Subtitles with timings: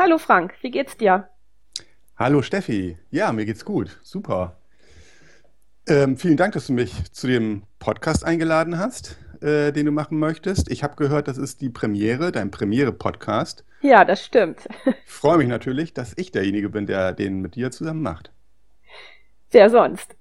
[0.00, 1.28] Hallo Frank, wie geht's dir?
[2.16, 4.56] Hallo Steffi, ja, mir geht's gut, super.
[5.88, 10.20] Ähm, vielen Dank, dass du mich zu dem Podcast eingeladen hast, äh, den du machen
[10.20, 10.70] möchtest.
[10.70, 13.64] Ich habe gehört, das ist die Premiere, dein Premiere-Podcast.
[13.80, 14.68] Ja, das stimmt.
[15.04, 18.30] Ich freue mich natürlich, dass ich derjenige bin, der den mit dir zusammen macht.
[19.50, 20.14] Wer sonst?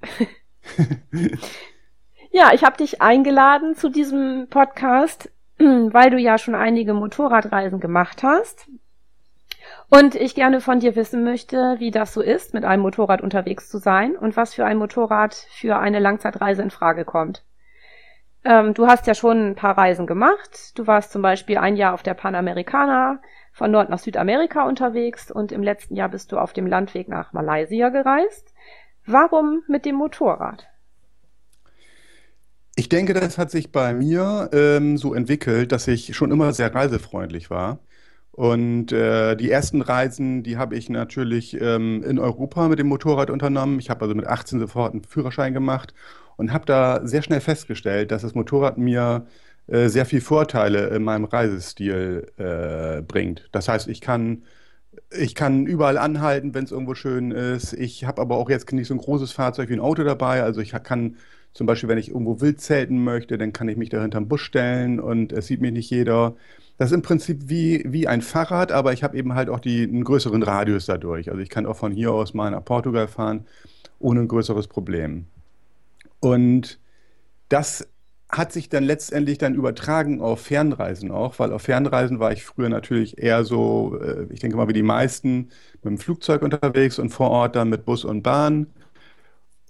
[2.31, 8.23] ja, ich habe dich eingeladen zu diesem Podcast, weil du ja schon einige Motorradreisen gemacht
[8.23, 8.67] hast.
[9.89, 13.69] Und ich gerne von dir wissen möchte, wie das so ist, mit einem Motorrad unterwegs
[13.69, 17.43] zu sein und was für ein Motorrad für eine Langzeitreise in Frage kommt.
[18.43, 20.77] Ähm, du hast ja schon ein paar Reisen gemacht.
[20.77, 23.19] Du warst zum Beispiel ein Jahr auf der Panamericana
[23.51, 27.33] von Nord nach Südamerika unterwegs und im letzten Jahr bist du auf dem Landweg nach
[27.33, 28.53] Malaysia gereist.
[29.05, 30.67] Warum mit dem Motorrad?
[32.75, 36.75] Ich denke, das hat sich bei mir ähm, so entwickelt, dass ich schon immer sehr
[36.75, 37.79] reisefreundlich war.
[38.37, 43.31] Und äh, die ersten Reisen, die habe ich natürlich ähm, in Europa mit dem Motorrad
[43.31, 43.79] unternommen.
[43.79, 45.95] Ich habe also mit 18 sofort einen Führerschein gemacht
[46.35, 49.25] und habe da sehr schnell festgestellt, dass das Motorrad mir
[49.65, 53.49] äh, sehr viele Vorteile in meinem Reisestil äh, bringt.
[53.53, 54.43] Das heißt, ich kann,
[55.09, 57.73] ich kann überall anhalten, wenn es irgendwo schön ist.
[57.73, 60.43] Ich habe aber auch jetzt nicht so ein großes Fahrzeug wie ein Auto dabei.
[60.43, 61.17] Also ich kann
[61.53, 64.43] zum Beispiel, wenn ich irgendwo wild zelten möchte, dann kann ich mich da hinterm Busch
[64.43, 66.35] stellen und es sieht mich nicht jeder.
[66.77, 69.83] Das ist im Prinzip wie, wie ein Fahrrad, aber ich habe eben halt auch die,
[69.83, 71.29] einen größeren Radius dadurch.
[71.29, 73.47] Also ich kann auch von hier aus mal nach Portugal fahren,
[73.99, 75.25] ohne ein größeres Problem.
[76.19, 76.79] Und
[77.49, 77.87] das
[78.29, 82.69] hat sich dann letztendlich dann übertragen auf Fernreisen auch, weil auf Fernreisen war ich früher
[82.69, 87.09] natürlich eher so, äh, ich denke mal wie die meisten, mit dem Flugzeug unterwegs und
[87.09, 88.67] vor Ort dann mit Bus und Bahn.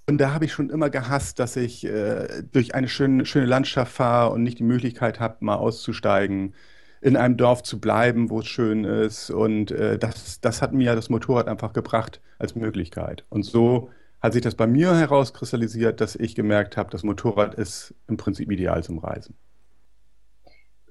[0.08, 3.92] Und da habe ich schon immer gehasst, dass ich äh, durch eine schöne, schöne Landschaft
[3.92, 6.54] fahre und nicht die Möglichkeit habe, mal auszusteigen,
[7.00, 9.30] in einem Dorf zu bleiben, wo es schön ist.
[9.30, 13.24] Und äh, das, das hat mir das Motorrad einfach gebracht als Möglichkeit.
[13.28, 17.94] Und so hat sich das bei mir herauskristallisiert, dass ich gemerkt habe, das Motorrad ist
[18.08, 19.36] im Prinzip ideal zum Reisen.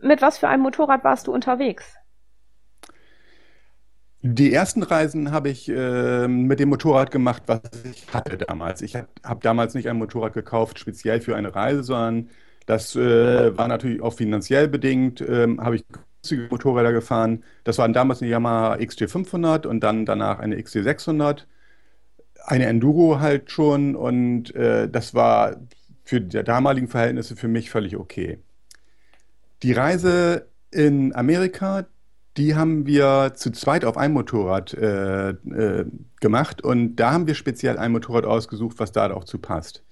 [0.01, 1.95] Mit was für einem Motorrad warst du unterwegs?
[4.21, 8.81] Die ersten Reisen habe ich äh, mit dem Motorrad gemacht, was ich hatte damals.
[8.81, 12.29] Ich habe damals nicht ein Motorrad gekauft, speziell für eine Reise, sondern
[12.67, 15.21] das äh, war natürlich auch finanziell bedingt.
[15.21, 15.85] Ähm, habe ich
[16.21, 17.43] günstige Motorräder gefahren.
[17.63, 21.45] Das waren damals eine Yamaha XT500 und dann danach eine XT600
[22.47, 25.57] eine Enduro halt schon und äh, das war
[26.05, 28.39] für die damaligen Verhältnisse für mich völlig okay.
[29.63, 31.87] Die Reise in Amerika,
[32.37, 35.85] die haben wir zu zweit auf einem Motorrad äh, äh,
[36.21, 39.83] gemacht und da haben wir speziell ein Motorrad ausgesucht, was da auch zu passt.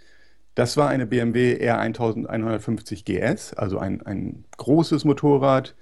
[0.56, 5.76] Das war eine BMW R1150 GS, also ein, ein großes Motorrad,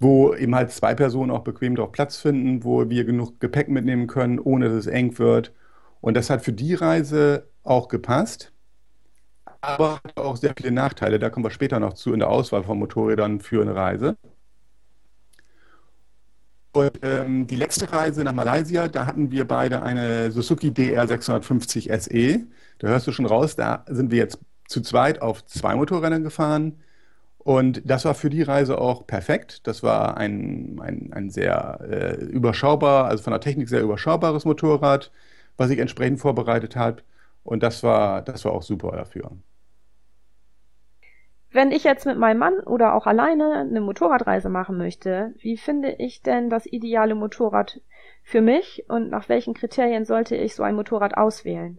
[0.00, 4.06] wo eben halt zwei Personen auch bequem drauf Platz finden, wo wir genug Gepäck mitnehmen
[4.08, 5.52] können, ohne dass es eng wird
[6.00, 8.52] und das hat für die Reise auch gepasst,
[9.60, 11.18] aber hat auch sehr viele Nachteile.
[11.18, 14.16] Da kommen wir später noch zu in der Auswahl von Motorrädern für eine Reise.
[16.72, 21.90] Und ähm, die letzte Reise nach Malaysia, da hatten wir beide eine Suzuki DR 650
[22.00, 22.46] SE.
[22.78, 24.38] Da hörst du schon raus, da sind wir jetzt
[24.68, 26.80] zu zweit auf zwei Motorrädern gefahren.
[27.38, 29.66] Und das war für die Reise auch perfekt.
[29.66, 35.10] Das war ein, ein, ein sehr äh, überschaubar, also von der Technik sehr überschaubares Motorrad
[35.56, 37.02] was ich entsprechend vorbereitet habe.
[37.44, 39.32] Und das war, das war auch super dafür.
[41.52, 45.96] Wenn ich jetzt mit meinem Mann oder auch alleine eine Motorradreise machen möchte, wie finde
[45.98, 47.80] ich denn das ideale Motorrad
[48.22, 51.78] für mich und nach welchen Kriterien sollte ich so ein Motorrad auswählen?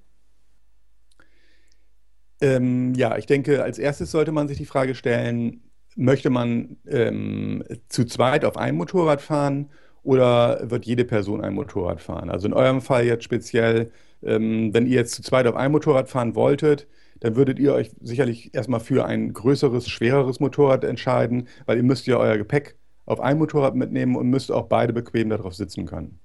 [2.40, 5.64] Ähm, ja, ich denke, als erstes sollte man sich die Frage stellen,
[5.96, 9.72] möchte man ähm, zu zweit auf einem Motorrad fahren
[10.04, 12.30] oder wird jede Person ein Motorrad fahren?
[12.30, 13.92] Also in eurem Fall jetzt speziell,
[14.22, 16.88] ähm, wenn ihr jetzt zu zweit auf einem Motorrad fahren wolltet,
[17.20, 22.08] dann würdet ihr euch sicherlich erstmal für ein größeres, schwereres Motorrad entscheiden, weil ihr müsst
[22.08, 22.76] ja euer Gepäck
[23.06, 26.20] auf ein Motorrad mitnehmen und müsst auch beide bequem darauf sitzen können.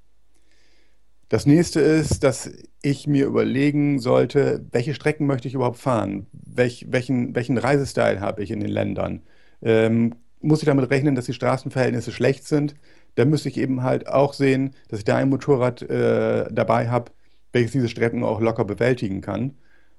[1.29, 2.50] Das nächste ist, dass
[2.81, 6.26] ich mir überlegen sollte, welche Strecken möchte ich überhaupt fahren?
[6.32, 9.23] Welch, welchen, welchen Reisestyle habe ich in den Ländern?
[9.61, 12.76] Ähm, muss ich damit rechnen, dass die Straßenverhältnisse schlecht sind?
[13.19, 17.11] dann müsste ich eben halt auch sehen, dass ich da ein Motorrad äh, dabei habe,
[17.52, 19.56] welches diese Strecken auch locker bewältigen kann,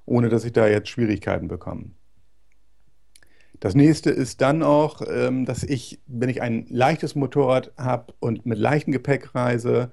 [0.10, 1.92] ohne dass ich da jetzt Schwierigkeiten bekomme.
[3.60, 8.46] Das nächste ist dann auch, ähm, dass ich, wenn ich ein leichtes Motorrad habe und
[8.46, 9.92] mit leichtem Gepäck reise,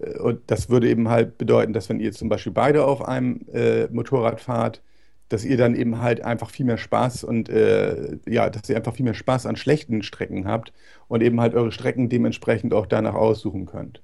[0.00, 3.46] äh, und das würde eben halt bedeuten, dass wenn ihr zum Beispiel beide auf einem
[3.52, 4.82] äh, Motorrad fahrt,
[5.28, 8.94] dass ihr dann eben halt einfach viel mehr Spaß und äh, ja, dass ihr einfach
[8.94, 10.72] viel mehr Spaß an schlechten Strecken habt
[11.08, 14.02] und eben halt eure Strecken dementsprechend auch danach aussuchen könnt.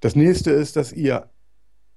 [0.00, 1.28] Das nächste ist, dass ihr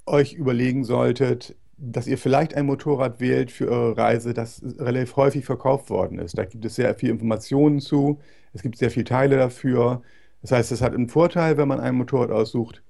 [0.06, 5.46] euch überlegen solltet, dass ihr vielleicht ein Motorrad wählt für eure Reise, das relativ häufig
[5.46, 6.38] verkauft worden ist.
[6.38, 8.20] Da gibt es sehr viel Informationen zu,
[8.54, 10.02] es gibt sehr viele Teile dafür.
[10.42, 12.84] Das heißt, es hat einen Vorteil, wenn man ein Motorrad aussucht,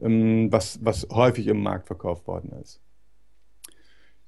[0.00, 2.80] ähm, was, was häufig im Markt verkauft worden ist.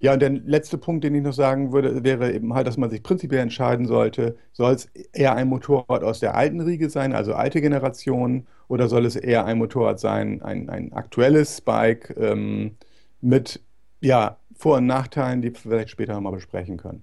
[0.04, 2.90] Ja, und der letzte Punkt, den ich noch sagen würde, wäre eben halt, dass man
[2.90, 7.32] sich prinzipiell entscheiden sollte, soll es eher ein Motorrad aus der alten Riege sein, also
[7.34, 12.76] alte Generation, oder soll es eher ein Motorrad sein, ein, ein aktuelles Bike ähm,
[13.22, 13.63] mit
[14.04, 17.02] ja, Vor- und Nachteilen, die wir vielleicht später nochmal besprechen können.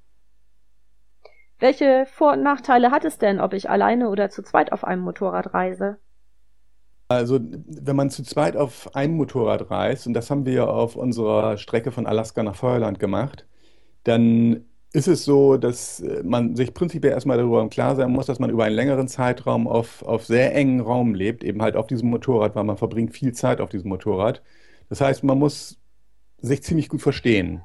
[1.59, 5.01] Welche Vor- und Nachteile hat es denn, ob ich alleine oder zu zweit auf einem
[5.01, 5.97] Motorrad reise?
[7.07, 11.57] Also, wenn man zu zweit auf einem Motorrad reist, und das haben wir auf unserer
[11.57, 13.45] Strecke von Alaska nach Feuerland gemacht,
[14.03, 18.27] dann ist es so, dass äh, man sich prinzipiell erstmal darüber im Klaren sein muss,
[18.27, 21.87] dass man über einen längeren Zeitraum auf, auf sehr engen Raum lebt, eben halt auf
[21.87, 24.41] diesem Motorrad, weil man verbringt viel Zeit auf diesem Motorrad.
[24.89, 25.80] Das heißt, man muss
[26.41, 27.61] sich ziemlich gut verstehen.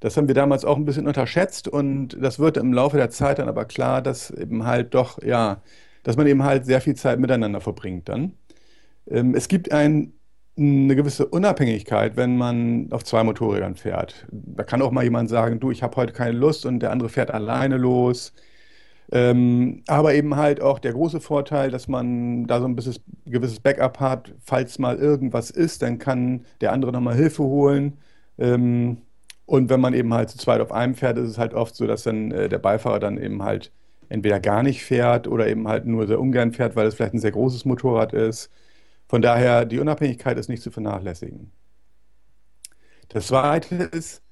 [0.00, 3.38] Das haben wir damals auch ein bisschen unterschätzt und das wird im Laufe der Zeit
[3.38, 5.62] dann aber klar, dass eben halt doch, ja,
[6.02, 8.34] dass man eben halt sehr viel Zeit miteinander verbringt dann.
[9.08, 10.12] Ähm, es gibt ein,
[10.58, 14.26] eine gewisse Unabhängigkeit, wenn man auf zwei Motorrädern fährt.
[14.30, 17.08] Da kann auch mal jemand sagen, du, ich habe heute keine Lust und der andere
[17.08, 18.32] fährt alleine los.
[19.12, 23.60] Ähm, aber eben halt auch der große Vorteil, dass man da so ein bisschen, gewisses
[23.60, 24.34] Backup hat.
[24.44, 27.98] Falls mal irgendwas ist, dann kann der andere nochmal Hilfe holen.
[28.38, 28.98] Ähm,
[29.46, 31.86] und wenn man eben halt zu zweit auf einem fährt, ist es halt oft so,
[31.86, 33.72] dass dann äh, der Beifahrer dann eben halt
[34.08, 37.20] entweder gar nicht fährt oder eben halt nur sehr ungern fährt, weil es vielleicht ein
[37.20, 38.50] sehr großes Motorrad ist.
[39.08, 41.52] Von daher, die Unabhängigkeit ist nicht zu vernachlässigen.
[43.08, 44.22] Das Zweite ist,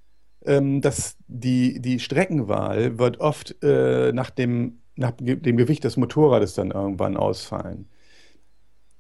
[0.45, 6.55] ähm, dass die, die Streckenwahl wird oft äh, nach dem, nach dem Gewicht des Motorrades
[6.55, 7.89] dann irgendwann ausfallen.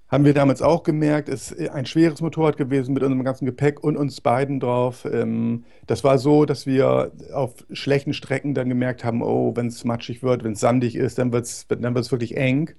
[0.08, 3.82] Haben wir damals auch gemerkt, es ist ein schweres Motorrad gewesen mit unserem ganzen Gepäck
[3.82, 5.06] und uns beiden drauf.
[5.10, 9.84] Ähm, das war so, dass wir auf schlechten Strecken dann gemerkt haben, oh, wenn es
[9.84, 12.70] matschig wird, wenn es sandig ist, dann wird es dann wird's wirklich eng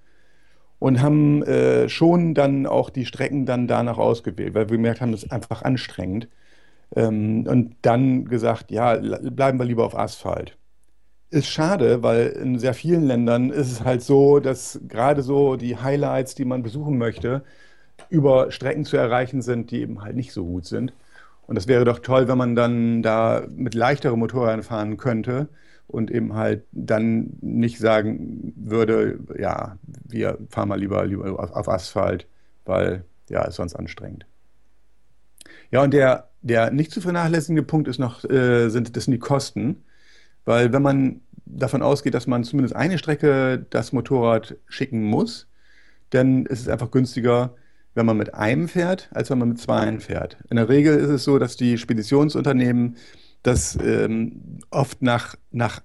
[0.80, 5.12] und haben äh, schon dann auch die Strecken dann danach ausgewählt, weil wir gemerkt haben,
[5.12, 6.28] das ist einfach anstrengend.
[6.96, 10.58] Ähm, und dann gesagt, ja, bleiben wir lieber auf Asphalt.
[11.32, 15.78] Ist schade, weil in sehr vielen Ländern ist es halt so, dass gerade so die
[15.78, 17.44] Highlights, die man besuchen möchte,
[18.10, 20.94] über Strecken zu erreichen sind, die eben halt nicht so gut sind.
[21.48, 25.48] Und das wäre doch toll, wenn man dann da mit leichteren Motorrädern fahren könnte
[25.88, 31.70] und eben halt dann nicht sagen würde, ja, wir fahren mal lieber, lieber auf, auf
[31.70, 32.28] Asphalt,
[32.66, 34.26] weil ja, ist sonst anstrengend.
[35.72, 39.20] Ja, und der, der nicht zu vernachlässigende Punkt ist noch, äh, sind, das sind die
[39.20, 39.84] Kosten.
[40.46, 45.48] Weil wenn man davon ausgeht, dass man zumindest eine Strecke das Motorrad schicken muss,
[46.12, 47.56] dann ist es einfach günstiger,
[47.96, 50.38] wenn man mit einem fährt, als wenn man mit zweien fährt.
[50.50, 52.98] In der Regel ist es so, dass die Speditionsunternehmen
[53.42, 55.82] das ähm, oft nach, nach,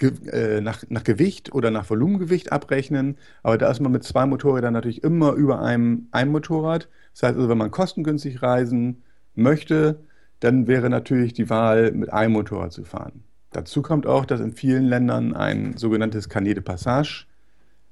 [0.00, 3.16] äh, nach, nach Gewicht oder nach Volumengewicht abrechnen.
[3.42, 6.88] Aber da ist man mit zwei Motorrädern natürlich immer über einem, einem Motorrad.
[7.14, 9.02] Das heißt also, wenn man kostengünstig reisen
[9.34, 10.00] möchte,
[10.40, 13.22] dann wäre natürlich die Wahl, mit einem Motorrad zu fahren.
[13.52, 17.26] Dazu kommt auch, dass in vielen Ländern ein sogenanntes Carnet de Passage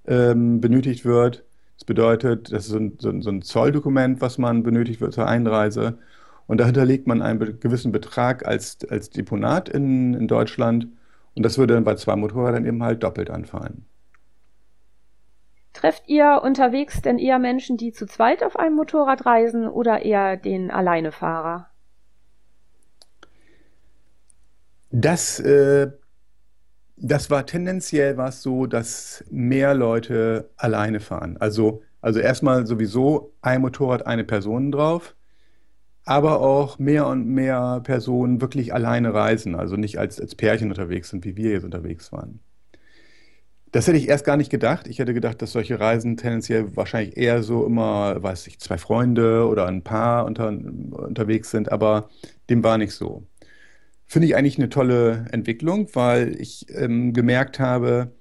[0.06, 1.44] ähm, benötigt wird.
[1.78, 5.12] Das bedeutet, das ist so ein, so ein, so ein Zolldokument, was man benötigt wird
[5.12, 5.98] zur Einreise.
[6.46, 10.88] Und dahinter legt man einen gewissen Betrag als, als Deponat in, in Deutschland.
[11.34, 13.84] Und das würde dann bei zwei Motorrädern eben halt doppelt anfallen.
[15.72, 20.36] Trefft ihr unterwegs denn eher Menschen, die zu zweit auf einem Motorrad reisen oder eher
[20.36, 21.68] den Alleinefahrer?
[24.90, 25.92] Das, äh,
[26.96, 31.36] das war tendenziell was so, dass mehr Leute alleine fahren.
[31.38, 35.14] Also, also erstmal sowieso ein Motorrad, eine Person drauf
[36.10, 41.10] aber auch mehr und mehr Personen wirklich alleine reisen, also nicht als, als Pärchen unterwegs
[41.10, 42.40] sind, wie wir jetzt unterwegs waren.
[43.72, 44.88] Das hätte ich erst gar nicht gedacht.
[44.88, 49.46] Ich hätte gedacht, dass solche Reisen tendenziell wahrscheinlich eher so immer, weiß ich, zwei Freunde
[49.46, 52.08] oder ein Paar unter, unterwegs sind, aber
[52.48, 53.26] dem war nicht so.
[54.06, 58.12] Finde ich eigentlich eine tolle Entwicklung, weil ich ähm, gemerkt habe,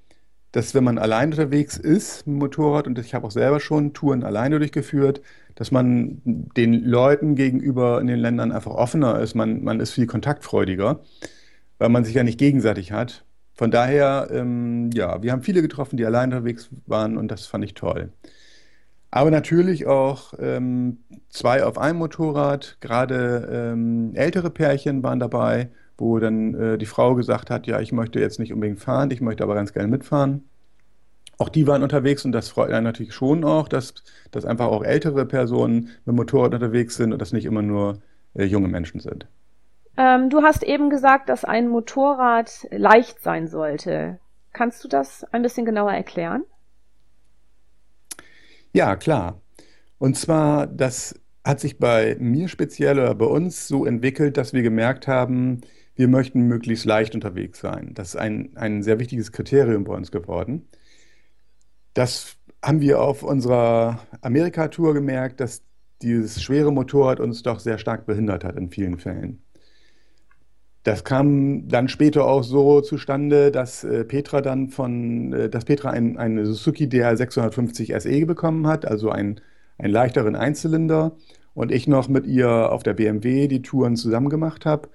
[0.52, 3.94] dass wenn man allein unterwegs ist mit dem Motorrad, und ich habe auch selber schon
[3.94, 5.22] Touren alleine durchgeführt,
[5.56, 9.36] dass man den Leuten gegenüber in den Ländern einfach offener ist.
[9.36, 11.02] Man, man ist viel kontaktfreudiger,
[11.80, 13.26] weil man sich ja nicht gegenseitig hat.
[13.60, 17.66] Von daher, ähm, ja, wir haben viele getroffen, die allein unterwegs waren und das fand
[17.66, 18.14] ich toll.
[19.12, 26.20] Aber natürlich auch ähm, zwei auf einem Motorrad, gerade ähm, ältere Pärchen waren dabei, wo
[26.20, 29.44] dann äh, die Frau gesagt hat, ja, ich möchte jetzt nicht unbedingt fahren, ich möchte
[29.44, 30.46] aber ganz gerne mitfahren.
[31.38, 33.94] Auch die waren unterwegs und das freut einen natürlich schon auch, dass,
[34.32, 38.00] dass einfach auch ältere Personen mit Motorrad unterwegs sind und das nicht immer nur
[38.36, 39.28] äh, junge Menschen sind.
[40.00, 44.18] Ähm, du hast eben gesagt, dass ein Motorrad leicht sein sollte.
[44.54, 46.46] Kannst du das ein bisschen genauer erklären?
[48.72, 49.42] Ja, klar.
[49.98, 54.62] Und zwar, das hat sich bei mir speziell oder bei uns so entwickelt, dass wir
[54.62, 55.62] gemerkt haben,
[55.96, 57.92] wir möchten möglichst leicht unterwegs sein.
[57.94, 60.70] Das ist ein, ein sehr wichtiges Kriterium bei uns geworden.
[61.94, 65.62] Das haben wir auf unserer Amerika-Tour gemerkt, dass
[66.02, 69.44] dieses schwere Motorrad uns doch sehr stark behindert hat in vielen Fällen.
[70.84, 75.90] Das kam dann später auch so zustande, dass äh, Petra dann von, äh, dass Petra
[75.90, 79.42] ein, eine Suzuki DR 650 SE bekommen hat, also einen,
[79.78, 81.16] einen leichteren Einzylinder,
[81.54, 84.90] und ich noch mit ihr auf der BMW die Touren zusammen gemacht habe.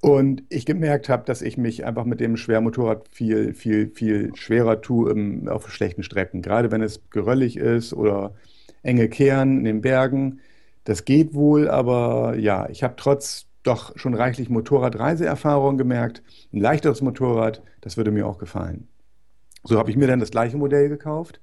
[0.00, 4.80] Und ich gemerkt habe, dass ich mich einfach mit dem Schwermotorrad viel, viel, viel schwerer
[4.80, 6.42] tue im, auf schlechten Strecken.
[6.42, 8.34] Gerade wenn es geröllig ist oder
[8.82, 10.40] enge Kehren in den Bergen.
[10.84, 16.22] Das geht wohl, aber ja, ich habe trotz doch schon reichlich Motorradreiseerfahrung gemerkt.
[16.52, 18.88] Ein leichteres Motorrad, das würde mir auch gefallen.
[19.64, 21.40] So habe ich mir dann das gleiche Modell gekauft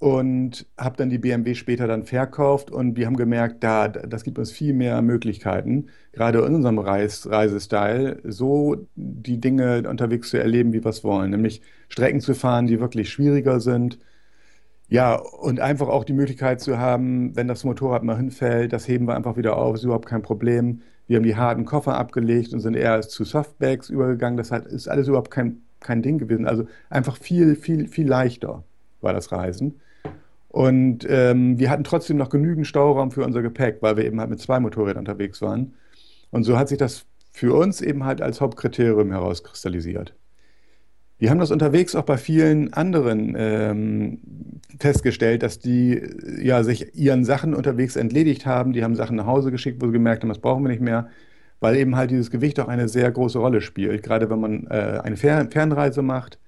[0.00, 4.38] und habe dann die BMW später dann verkauft und wir haben gemerkt, da, das gibt
[4.38, 10.72] uns viel mehr Möglichkeiten, gerade in unserem Reis, Reisestyle, so die Dinge unterwegs zu erleben,
[10.72, 11.60] wie wir es wollen, nämlich
[11.90, 13.98] Strecken zu fahren, die wirklich schwieriger sind.
[14.88, 19.06] Ja, und einfach auch die Möglichkeit zu haben, wenn das Motorrad mal hinfällt, das heben
[19.06, 20.82] wir einfach wieder auf, ist überhaupt kein Problem.
[21.10, 24.36] Wir haben die harten Koffer abgelegt und sind eher zu Softbags übergegangen.
[24.36, 26.46] Das hat, ist alles überhaupt kein, kein Ding gewesen.
[26.46, 28.62] Also einfach viel, viel, viel leichter
[29.00, 29.80] war das Reisen.
[30.50, 34.30] Und ähm, wir hatten trotzdem noch genügend Stauraum für unser Gepäck, weil wir eben halt
[34.30, 35.74] mit zwei Motorrädern unterwegs waren.
[36.30, 40.14] Und so hat sich das für uns eben halt als Hauptkriterium herauskristallisiert.
[41.20, 44.18] Wir haben das unterwegs auch bei vielen anderen ähm,
[44.78, 46.00] festgestellt, dass die
[46.40, 48.72] ja sich ihren Sachen unterwegs entledigt haben.
[48.72, 51.08] Die haben Sachen nach Hause geschickt, wo sie gemerkt haben, das brauchen wir nicht mehr,
[51.60, 54.02] weil eben halt dieses Gewicht auch eine sehr große Rolle spielt.
[54.02, 56.38] Gerade wenn man äh, eine Fernreise macht,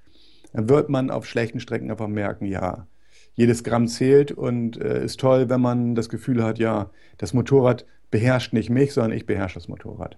[0.55, 2.87] dann wird man auf schlechten Strecken einfach merken, ja,
[3.35, 6.89] jedes Gramm zählt und äh, ist toll, wenn man das Gefühl hat, ja,
[7.19, 10.17] das Motorrad beherrscht nicht mich, sondern ich beherrsche das Motorrad.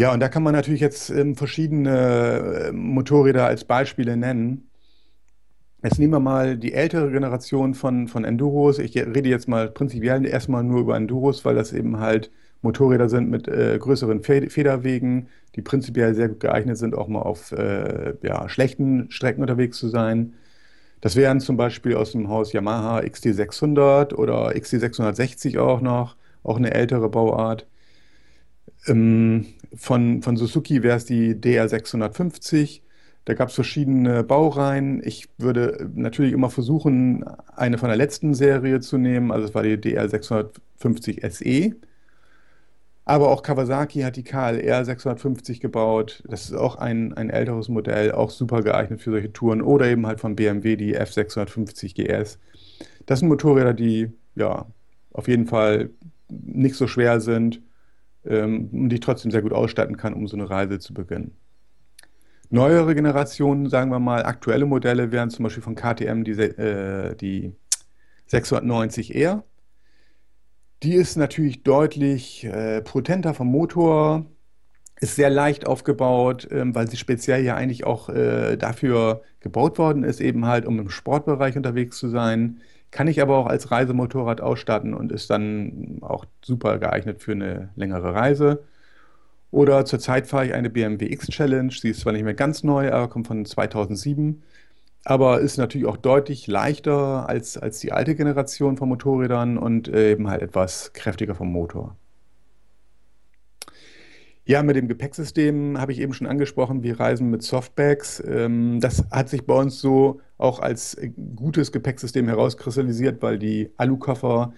[0.00, 4.70] Ja, und da kann man natürlich jetzt ähm, verschiedene äh, Motorräder als Beispiele nennen.
[5.82, 8.78] Jetzt nehmen wir mal die ältere Generation von, von Enduros.
[8.78, 12.30] Ich rede jetzt mal prinzipiell erstmal nur über Enduros, weil das eben halt
[12.62, 17.52] Motorräder sind mit äh, größeren Federwegen, die prinzipiell sehr gut geeignet sind, auch mal auf
[17.52, 20.32] äh, ja, schlechten Strecken unterwegs zu sein.
[21.02, 26.72] Das wären zum Beispiel aus dem Haus Yamaha XT600 oder XT660 auch noch, auch eine
[26.72, 27.66] ältere Bauart.
[28.86, 32.80] Ähm, von, von Suzuki wäre es die DR650.
[33.24, 35.02] Da gab es verschiedene Baureihen.
[35.04, 39.30] Ich würde natürlich immer versuchen, eine von der letzten Serie zu nehmen.
[39.30, 41.76] Also es war die DR650 SE.
[43.04, 46.22] Aber auch Kawasaki hat die KLR 650 gebaut.
[46.28, 49.62] Das ist auch ein, ein älteres Modell, auch super geeignet für solche Touren.
[49.62, 52.38] Oder eben halt von BMW die F650 GS.
[53.06, 54.66] Das sind Motorräder, die ja
[55.12, 55.90] auf jeden Fall
[56.28, 57.60] nicht so schwer sind
[58.24, 61.36] ähm, und die ich trotzdem sehr gut ausstatten kann, um so eine Reise zu beginnen.
[62.50, 67.52] Neuere Generationen, sagen wir mal, aktuelle Modelle wären zum Beispiel von KTM die, äh, die
[68.28, 69.42] 690R.
[70.82, 74.26] Die ist natürlich deutlich äh, potenter vom Motor,
[75.00, 80.02] ist sehr leicht aufgebaut, ähm, weil sie speziell ja eigentlich auch äh, dafür gebaut worden
[80.04, 82.60] ist, eben halt, um im Sportbereich unterwegs zu sein.
[82.90, 87.70] Kann ich aber auch als Reisemotorrad ausstatten und ist dann auch super geeignet für eine
[87.76, 88.64] längere Reise.
[89.52, 91.72] Oder zurzeit fahre ich eine BMW X Challenge.
[91.72, 94.42] Sie ist zwar nicht mehr ganz neu, aber kommt von 2007
[95.04, 100.28] aber ist natürlich auch deutlich leichter als, als die alte Generation von Motorrädern und eben
[100.28, 101.96] halt etwas kräftiger vom Motor.
[104.50, 108.20] Ja, mit dem Gepäcksystem habe ich eben schon angesprochen, wir reisen mit Softbags.
[108.26, 110.96] Ähm, das hat sich bei uns so auch als
[111.36, 114.52] gutes Gepäcksystem herauskristallisiert, weil die Alukoffer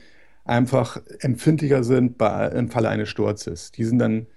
[0.46, 3.70] einfach empfindlicher sind bei, im Falle eines Sturzes.
[3.70, 4.28] Die sind dann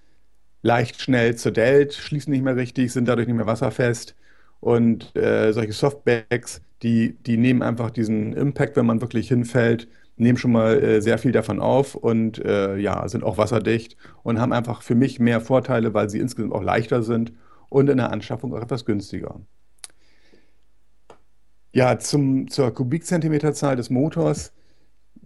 [0.61, 4.15] leicht schnell zerdellt, schließen nicht mehr richtig, sind dadurch nicht mehr wasserfest
[4.59, 10.37] und äh, solche Softbags, die, die nehmen einfach diesen Impact, wenn man wirklich hinfällt, nehmen
[10.37, 14.53] schon mal äh, sehr viel davon auf und äh, ja, sind auch wasserdicht und haben
[14.53, 17.33] einfach für mich mehr Vorteile, weil sie insgesamt auch leichter sind
[17.69, 19.41] und in der Anschaffung auch etwas günstiger.
[21.73, 24.53] Ja, zum, zur Kubikzentimeterzahl des Motors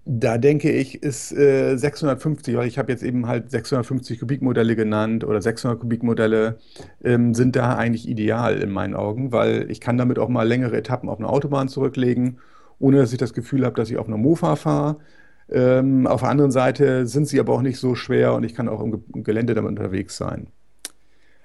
[0.06, 5.24] Da denke ich, ist äh, 650, weil ich habe jetzt eben halt 650 Kubikmodelle genannt
[5.26, 6.60] oder 600 Kubikmodelle
[7.04, 10.78] ähm, sind da eigentlich ideal in meinen Augen, weil ich kann damit auch mal längere
[10.78, 12.40] Etappen auf einer Autobahn zurücklegen,
[12.80, 14.98] ohne dass ich das Gefühl habe, dass ich auf einer Mofa fahre.
[15.50, 18.70] Ähm, auf der anderen Seite sind sie aber auch nicht so schwer und ich kann
[18.70, 20.48] auch im, im Gelände damit unterwegs sein.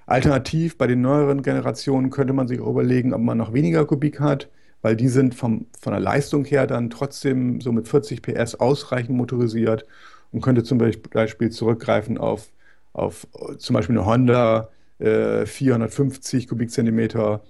[0.06, 4.20] Alternativ bei den neueren Generationen könnte man sich auch überlegen, ob man noch weniger Kubik
[4.20, 4.48] hat
[4.84, 9.16] weil die sind vom, von der Leistung her dann trotzdem so mit 40 PS ausreichend
[9.16, 9.86] motorisiert
[10.30, 12.50] und könnte zum Beispiel zurückgreifen auf,
[12.92, 13.26] auf
[13.56, 17.42] zum Beispiel eine Honda äh, 450 Kubikzentimeter.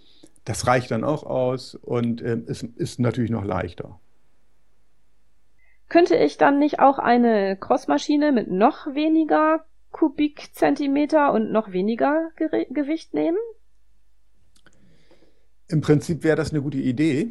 [0.45, 3.99] Das reicht dann auch aus und äh, ist, ist natürlich noch leichter.
[5.89, 13.15] Könnte ich dann nicht auch eine Crossmaschine mit noch weniger Kubikzentimeter und noch weniger Gewicht
[13.15, 13.39] nehmen?
[15.69, 17.29] Im Prinzip wäre das eine gute Idee.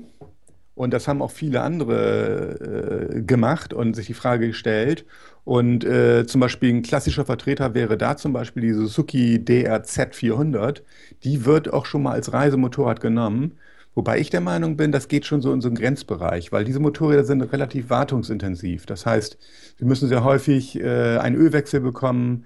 [0.76, 5.06] Und das haben auch viele andere äh, gemacht und sich die Frage gestellt.
[5.46, 10.84] Und äh, zum Beispiel ein klassischer Vertreter wäre da zum Beispiel die Suzuki DRZ 400.
[11.24, 13.54] Die wird auch schon mal als Reisemotorrad genommen.
[13.96, 16.80] Wobei ich der Meinung bin, das geht schon so in so einen Grenzbereich, weil diese
[16.80, 18.86] Motorräder sind relativ wartungsintensiv.
[18.86, 19.38] Das heißt,
[19.78, 22.46] wir müssen sehr häufig äh, einen Ölwechsel bekommen.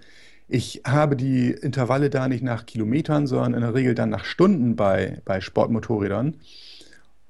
[0.50, 4.76] Ich habe die Intervalle da nicht nach Kilometern, sondern in der Regel dann nach Stunden
[4.76, 6.36] bei, bei Sportmotorrädern.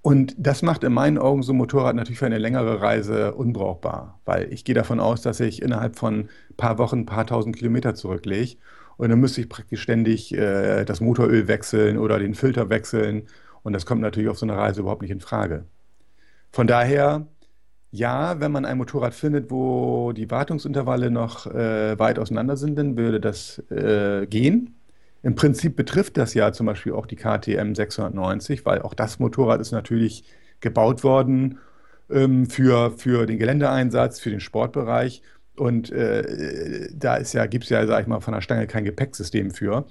[0.07, 4.21] Und das macht in meinen Augen so ein Motorrad natürlich für eine längere Reise unbrauchbar,
[4.23, 7.57] weil ich gehe davon aus, dass ich innerhalb von ein paar Wochen ein paar tausend
[7.57, 8.55] Kilometer zurücklege.
[8.95, 13.23] Und dann müsste ich praktisch ständig äh, das Motoröl wechseln oder den Filter wechseln.
[13.63, 15.65] Und das kommt natürlich auf so einer Reise überhaupt nicht in Frage.
[16.53, 17.27] Von daher
[17.91, 22.95] ja, wenn man ein Motorrad findet, wo die Wartungsintervalle noch äh, weit auseinander sind, dann
[22.95, 24.76] würde das äh, gehen.
[25.23, 29.61] Im Prinzip betrifft das ja zum Beispiel auch die KTM 690, weil auch das Motorrad
[29.61, 30.23] ist natürlich
[30.59, 31.59] gebaut worden
[32.09, 35.21] ähm, für, für den Geländeeinsatz, für den Sportbereich.
[35.55, 38.85] Und äh, da ist ja, gibt es ja, sag ich mal, von der Stange kein
[38.85, 39.87] Gepäcksystem für.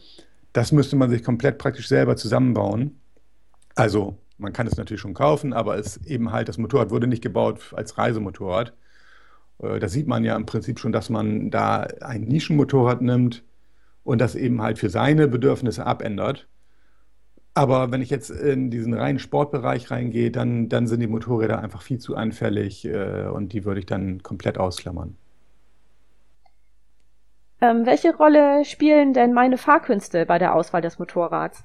[0.52, 3.00] Das müsste man sich komplett praktisch selber zusammenbauen.
[3.75, 7.23] Also man kann es natürlich schon kaufen, aber es eben halt, das Motorrad wurde nicht
[7.23, 8.75] gebaut als Reisemotorrad.
[9.59, 13.42] Äh, da sieht man ja im Prinzip schon, dass man da ein Nischenmotorrad nimmt
[14.07, 16.47] und das eben halt für seine Bedürfnisse abändert.
[17.55, 21.83] Aber wenn ich jetzt in diesen reinen Sportbereich reingehe, dann, dann sind die Motorräder einfach
[21.83, 25.16] viel zu anfällig äh, und die würde ich dann komplett ausklammern.
[27.61, 31.64] Ähm, welche Rolle spielen denn meine Fahrkünste bei der Auswahl des Motorrads?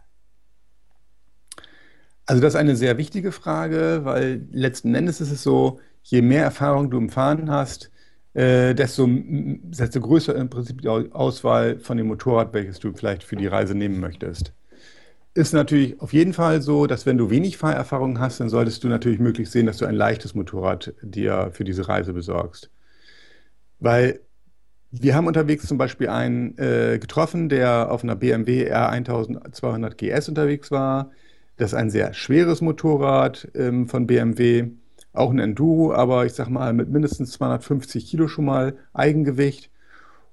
[2.26, 6.44] Also das ist eine sehr wichtige Frage, weil letzten Endes ist es so, je mehr
[6.44, 7.92] Erfahrung du im Fahren hast,
[8.34, 13.36] äh, desto, desto größer im Prinzip die Auswahl von dem Motorrad, welches du vielleicht für
[13.36, 14.54] die Reise nehmen möchtest.
[15.34, 18.90] Ist natürlich auf jeden Fall so, dass wenn du wenig Fahrerfahrung hast, dann solltest du
[18.90, 22.70] natürlich möglichst sehen, dass du ein leichtes Motorrad dir für diese Reise besorgst.
[23.80, 24.20] Weil
[24.92, 30.70] wir haben unterwegs zum Beispiel einen äh, getroffen, der auf einer BMW R1200 GS unterwegs
[30.70, 31.12] war
[31.62, 34.72] das ist ein sehr schweres Motorrad ähm, von BMW,
[35.14, 39.70] auch ein Enduro, aber ich sag mal mit mindestens 250 Kilo schon mal Eigengewicht.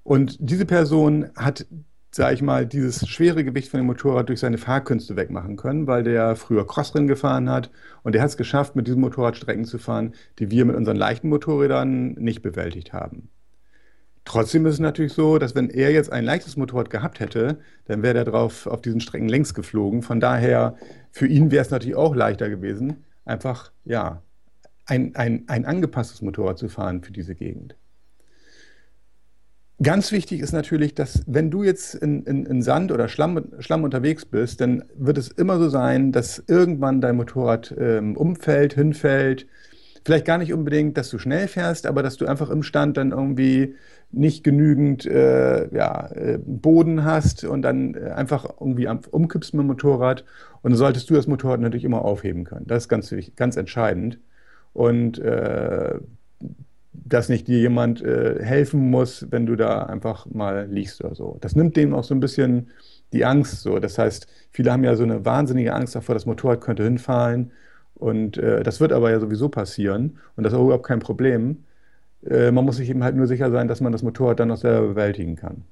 [0.03, 1.65] Und diese Person hat,
[2.11, 6.03] sag ich mal, dieses schwere Gewicht von dem Motorrad durch seine Fahrkünste wegmachen können, weil
[6.03, 7.69] der früher Crossrennen gefahren hat
[8.03, 10.97] und der hat es geschafft, mit diesem Motorrad Strecken zu fahren, die wir mit unseren
[10.97, 13.29] leichten Motorrädern nicht bewältigt haben.
[14.25, 18.03] Trotzdem ist es natürlich so, dass wenn er jetzt ein leichtes Motorrad gehabt hätte, dann
[18.03, 20.03] wäre er drauf auf diesen Strecken längs geflogen.
[20.03, 20.75] Von daher,
[21.11, 24.21] für ihn wäre es natürlich auch leichter gewesen, einfach, ja,
[24.89, 27.75] ein, ein, ein angepasstes Motorrad zu fahren für diese Gegend.
[29.81, 33.83] Ganz wichtig ist natürlich, dass wenn du jetzt in, in, in Sand oder Schlamm, Schlamm,
[33.85, 39.47] unterwegs bist, dann wird es immer so sein, dass irgendwann dein Motorrad ähm, umfällt, hinfällt.
[40.03, 43.11] Vielleicht gar nicht unbedingt, dass du schnell fährst, aber dass du einfach im Stand dann
[43.11, 43.75] irgendwie
[44.11, 49.67] nicht genügend äh, ja, äh, Boden hast und dann äh, einfach irgendwie umkippst mit dem
[49.67, 50.25] Motorrad.
[50.61, 52.67] Und dann solltest du das Motorrad natürlich immer aufheben können.
[52.67, 54.19] Das ist ganz, ganz entscheidend.
[54.73, 55.99] Und äh,
[56.91, 61.37] dass nicht dir jemand äh, helfen muss, wenn du da einfach mal liegst oder so.
[61.41, 62.69] Das nimmt dem auch so ein bisschen
[63.13, 63.79] die Angst so.
[63.79, 67.51] Das heißt, viele haben ja so eine wahnsinnige Angst davor, das Motorrad könnte hinfallen.
[67.95, 70.19] Und äh, das wird aber ja sowieso passieren.
[70.35, 71.63] Und das ist auch überhaupt kein Problem.
[72.25, 74.57] Äh, man muss sich eben halt nur sicher sein, dass man das Motorrad dann noch
[74.57, 75.65] selber bewältigen kann.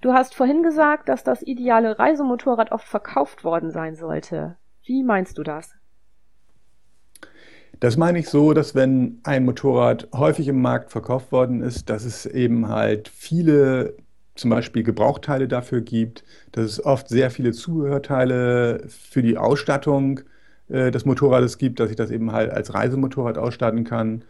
[0.00, 4.56] Du hast vorhin gesagt, dass das ideale Reisemotorrad oft verkauft worden sein sollte.
[4.84, 5.77] Wie meinst du das?
[7.80, 12.04] Das meine ich so, dass wenn ein Motorrad häufig im Markt verkauft worden ist, dass
[12.04, 13.94] es eben halt viele
[14.34, 20.20] zum Beispiel Gebrauchteile dafür gibt, dass es oft sehr viele Zubehörteile für die Ausstattung
[20.68, 24.24] äh, des Motorrades gibt, dass ich das eben halt als Reisemotorrad ausstatten kann.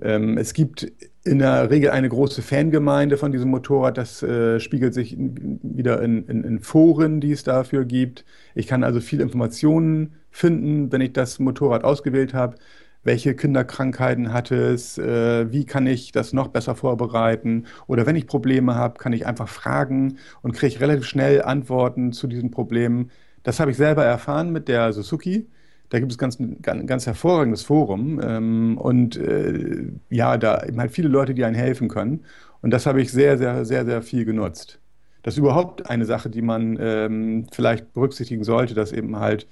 [0.00, 0.90] Ähm, es gibt
[1.24, 3.96] in der Regel eine große Fangemeinde von diesem Motorrad.
[3.96, 8.24] Das äh, spiegelt sich wieder in, in, in, Foren, die es dafür gibt.
[8.54, 12.56] Ich kann also viel Informationen finden, wenn ich das Motorrad ausgewählt habe.
[13.04, 14.98] Welche Kinderkrankheiten hat es?
[14.98, 17.66] Äh, wie kann ich das noch besser vorbereiten?
[17.86, 22.26] Oder wenn ich Probleme habe, kann ich einfach fragen und kriege relativ schnell Antworten zu
[22.26, 23.10] diesen Problemen.
[23.42, 25.46] Das habe ich selber erfahren mit der Suzuki.
[25.90, 30.90] Da gibt es ganz, ganz, ganz hervorragendes Forum ähm, und äh, ja, da eben halt
[30.90, 32.24] viele Leute, die einem helfen können.
[32.62, 34.80] Und das habe ich sehr, sehr, sehr, sehr viel genutzt.
[35.22, 39.46] Das ist überhaupt eine Sache, die man ähm, vielleicht berücksichtigen sollte, dass eben halt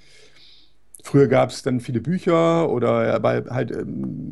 [1.05, 4.31] Früher gab es dann viele Bücher oder ja, bei, halt ähm,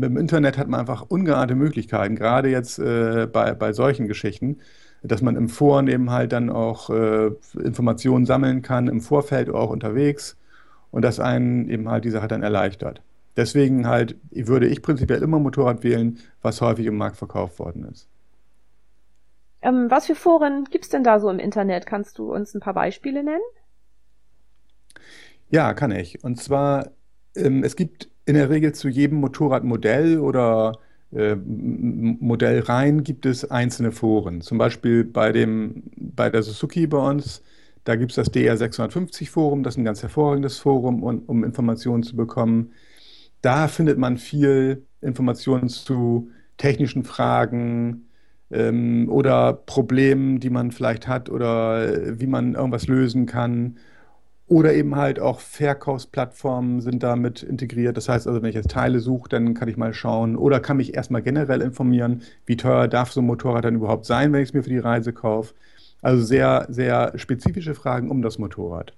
[0.00, 4.58] dem Internet hat man einfach ungeahnte Möglichkeiten, gerade jetzt äh, bei, bei solchen Geschichten,
[5.02, 7.30] dass man im Foren eben halt dann auch äh,
[7.62, 10.38] Informationen sammeln kann, im Vorfeld auch unterwegs
[10.90, 13.02] und das einen eben halt die Sache dann erleichtert.
[13.36, 18.08] Deswegen halt würde ich prinzipiell immer Motorrad wählen, was häufig im Markt verkauft worden ist.
[19.60, 21.84] Ähm, was für Foren gibt es denn da so im Internet?
[21.84, 23.42] Kannst du uns ein paar Beispiele nennen?
[25.50, 26.22] Ja, kann ich.
[26.24, 26.90] Und zwar,
[27.36, 30.78] ähm, es gibt in der Regel zu jedem Motorradmodell oder
[31.12, 34.40] äh, Modellreihen gibt es einzelne Foren.
[34.40, 37.42] Zum Beispiel bei dem, bei der Suzuki bei uns
[37.86, 41.44] da gibt es das DR 650 Forum, das ist ein ganz hervorragendes Forum, um, um
[41.44, 42.72] Informationen zu bekommen.
[43.42, 48.08] Da findet man viel Informationen zu technischen Fragen
[48.50, 53.78] ähm, oder Problemen, die man vielleicht hat oder äh, wie man irgendwas lösen kann.
[54.48, 57.96] Oder eben halt auch Verkaufsplattformen sind damit integriert.
[57.96, 60.76] Das heißt also, wenn ich jetzt Teile suche, dann kann ich mal schauen oder kann
[60.76, 64.50] mich erstmal generell informieren, wie teuer darf so ein Motorrad dann überhaupt sein, wenn ich
[64.50, 65.54] es mir für die Reise kaufe.
[66.00, 68.92] Also sehr, sehr spezifische Fragen um das Motorrad.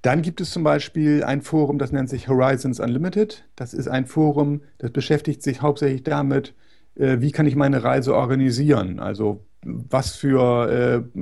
[0.00, 3.44] Dann gibt es zum Beispiel ein Forum, das nennt sich Horizons Unlimited.
[3.54, 6.54] Das ist ein Forum, das beschäftigt sich hauptsächlich damit,
[6.96, 8.98] äh, wie kann ich meine Reise organisieren?
[8.98, 11.20] Also was für äh,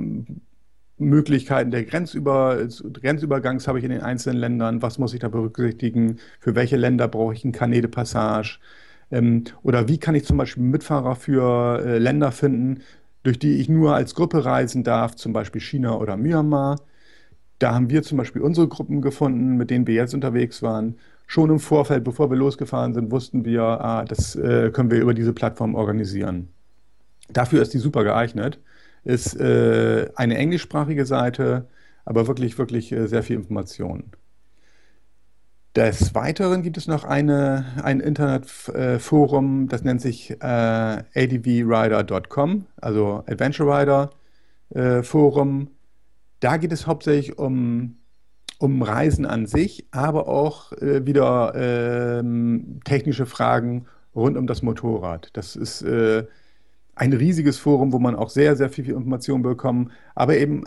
[1.01, 2.57] Möglichkeiten der Grenzüber
[2.93, 4.81] Grenzübergangs habe ich in den einzelnen Ländern?
[4.81, 6.17] Was muss ich da berücksichtigen?
[6.39, 8.59] Für welche Länder brauche ich ein Cannet de Passage?
[9.11, 12.81] Ähm, oder wie kann ich zum Beispiel Mitfahrer für äh, Länder finden,
[13.23, 16.77] durch die ich nur als Gruppe reisen darf, zum Beispiel China oder Myanmar.
[17.59, 20.97] Da haben wir zum Beispiel unsere Gruppen gefunden, mit denen wir jetzt unterwegs waren.
[21.27, 25.13] Schon im Vorfeld, bevor wir losgefahren sind, wussten wir, ah, das äh, können wir über
[25.13, 26.49] diese Plattform organisieren.
[27.31, 28.59] Dafür ist die super geeignet.
[29.03, 31.67] Ist äh, eine englischsprachige Seite,
[32.05, 34.11] aber wirklich, wirklich äh, sehr viel Information.
[35.75, 43.79] Des Weiteren gibt es noch eine, ein Internetforum, das nennt sich äh, advrider.com, also Adventure
[43.79, 44.09] Rider
[44.71, 45.69] äh, Forum.
[46.41, 47.99] Da geht es hauptsächlich um,
[48.59, 55.29] um Reisen an sich, aber auch äh, wieder ähm, technische Fragen rund um das Motorrad.
[55.33, 56.25] Das ist äh,
[56.95, 60.65] ein riesiges Forum, wo man auch sehr, sehr viel, Informationen bekommt, aber eben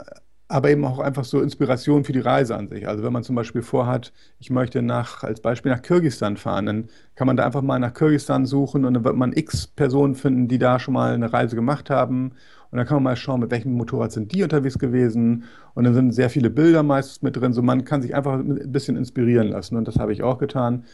[0.49, 2.87] aber eben auch einfach so Inspiration für die Reise an sich.
[2.87, 6.89] Also wenn man zum Beispiel vorhat, ich möchte nach, als Beispiel nach Kirgisistan fahren, dann
[7.15, 10.47] kann man da einfach mal nach Kirgisistan suchen und dann wird man x Personen finden,
[10.47, 12.33] die da schon mal eine Reise gemacht haben.
[12.71, 15.45] Und dann kann man mal schauen, mit welchem Motorrad sind die unterwegs gewesen.
[15.75, 17.53] Und dann sind sehr viele Bilder meistens mit drin.
[17.53, 19.77] So man kann sich einfach ein bisschen inspirieren lassen.
[19.77, 20.85] Und das habe ich auch getan.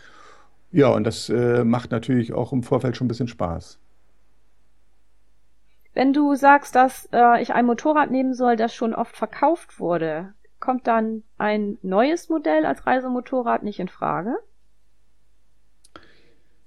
[0.72, 3.78] Ja, und das äh, macht natürlich auch im Vorfeld schon ein bisschen Spaß.
[6.00, 10.32] Wenn du sagst, dass äh, ich ein Motorrad nehmen soll, das schon oft verkauft wurde,
[10.58, 14.34] kommt dann ein neues Modell als Reisemotorrad nicht in Frage?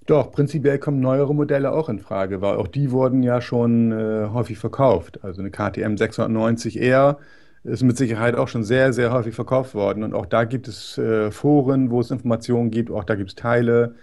[0.06, 4.30] Doch, prinzipiell kommen neuere Modelle auch in Frage, weil auch die wurden ja schon äh,
[4.32, 5.24] häufig verkauft.
[5.24, 7.18] Also eine KTM 690R
[7.64, 10.04] ist mit Sicherheit auch schon sehr, sehr häufig verkauft worden.
[10.04, 13.36] Und auch da gibt es äh, Foren, wo es Informationen gibt, auch da gibt es
[13.36, 13.96] Teile.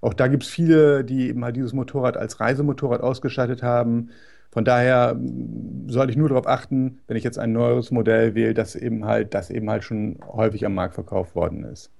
[0.00, 4.08] Auch da gibt es viele, die eben halt dieses Motorrad als Reisemotorrad ausgestattet haben.
[4.50, 8.54] Von daher mm, soll ich nur darauf achten, wenn ich jetzt ein neues Modell wähle,
[8.54, 11.90] dass eben halt, das eben halt schon häufig am Markt verkauft worden ist.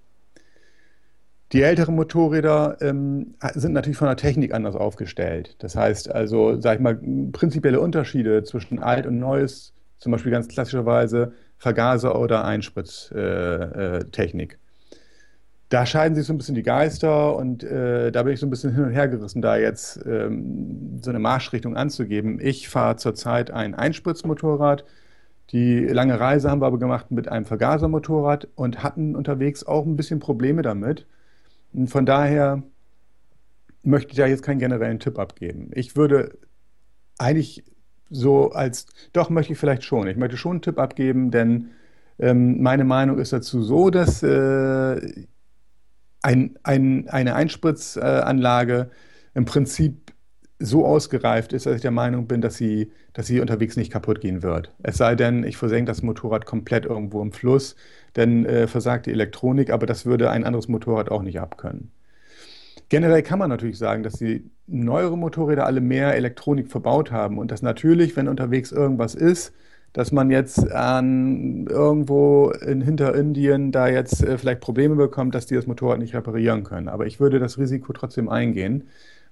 [1.53, 5.57] Die älteren Motorräder ähm, sind natürlich von der Technik anders aufgestellt.
[5.59, 7.01] Das heißt also, sage ich mal,
[7.33, 14.61] prinzipielle Unterschiede zwischen alt und neues, zum Beispiel ganz klassischerweise Vergaser oder Einspritztechnik.
[15.71, 18.51] Da scheiden sich so ein bisschen die Geister und äh, da bin ich so ein
[18.51, 22.41] bisschen hin und her gerissen, da jetzt ähm, so eine Marschrichtung anzugeben.
[22.41, 24.85] Ich fahre zurzeit ein Einspritzmotorrad.
[25.51, 29.97] Die lange Reise haben wir aber gemacht mit einem Vergasermotorrad und hatten unterwegs auch ein
[29.97, 31.07] bisschen Probleme damit.
[31.73, 32.63] Und von daher
[33.83, 35.71] möchte ich da jetzt keinen generellen Tipp abgeben.
[35.75, 36.39] Ich würde
[37.19, 37.65] eigentlich
[38.11, 40.09] so als, doch möchte ich vielleicht schon.
[40.09, 41.71] Ich möchte schon einen Tipp abgeben, denn
[42.23, 45.25] Ähm, meine Meinung ist dazu so, dass äh,
[46.23, 48.91] ein, ein, eine Einspritzanlage
[49.35, 50.13] im Prinzip
[50.59, 54.21] so ausgereift ist, dass ich der Meinung bin, dass sie, dass sie unterwegs nicht kaputt
[54.21, 54.75] gehen wird.
[54.83, 57.77] Es sei denn, ich versenke das Motorrad komplett irgendwo im Fluss,
[58.13, 61.91] dann äh, versagt die Elektronik, aber das würde ein anderes Motorrad auch nicht abkönnen.
[62.91, 67.51] Generell kann man natürlich sagen, dass die neuere Motorräder alle mehr Elektronik verbaut haben und
[67.51, 69.55] dass natürlich, wenn unterwegs irgendwas ist,
[69.92, 75.55] dass man jetzt an irgendwo in Hinterindien da jetzt äh, vielleicht Probleme bekommt, dass die
[75.55, 76.88] das Motorrad nicht reparieren können.
[76.88, 78.85] Aber ich würde das Risiko trotzdem eingehen,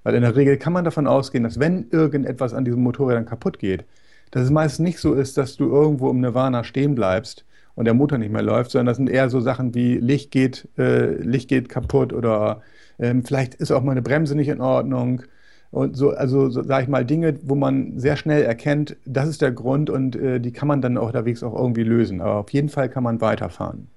[0.02, 3.26] weil in der Regel kann man davon ausgehen, dass wenn irgendetwas an diesem Motorrad dann
[3.26, 3.84] kaputt geht,
[4.30, 7.44] dass es meist nicht so ist, dass du irgendwo im Nirvana stehen bleibst
[7.74, 10.68] und der Motor nicht mehr läuft, sondern das sind eher so Sachen wie Licht geht,
[10.76, 12.62] äh, Licht geht kaputt oder
[12.98, 15.22] ähm, vielleicht ist auch mal eine Bremse nicht in Ordnung
[15.70, 19.42] und so, also so, sage ich mal, Dinge, wo man sehr schnell erkennt, das ist
[19.42, 22.20] der Grund und äh, die kann man dann auch unterwegs auch irgendwie lösen.
[22.20, 23.88] Aber auf jeden Fall kann man weiterfahren.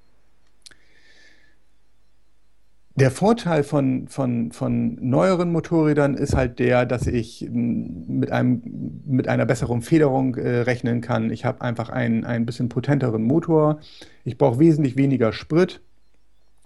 [2.96, 8.62] Der Vorteil von, von, von neueren Motorrädern ist halt der, dass ich mit, einem,
[9.06, 11.32] mit einer besseren Federung äh, rechnen kann.
[11.32, 13.80] Ich habe einfach einen ein bisschen potenteren Motor.
[14.26, 15.82] Ich brauche wesentlich weniger Sprit.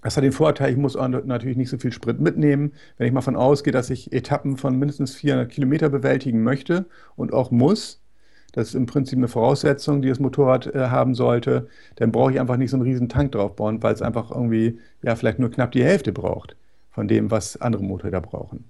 [0.06, 2.74] Das hat den Vorteil, ich muss natürlich nicht so viel Sprit mitnehmen.
[3.00, 7.34] Wenn ich mal von ausgehe, dass ich Etappen von mindestens 400 Kilometer bewältigen möchte und
[7.34, 8.04] auch muss,
[8.52, 12.40] das ist im Prinzip eine Voraussetzung, die das Motorrad äh, haben sollte, dann brauche ich
[12.40, 15.72] einfach nicht so einen riesen Tank draufbauen, weil es einfach irgendwie, ja, vielleicht nur knapp
[15.72, 16.56] die Hälfte braucht
[16.92, 18.66] von dem, was andere Motorräder brauchen.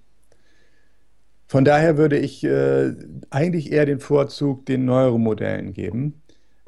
[1.48, 2.94] Von daher würde ich äh,
[3.28, 6.22] eigentlich eher den Vorzug den neueren Modellen geben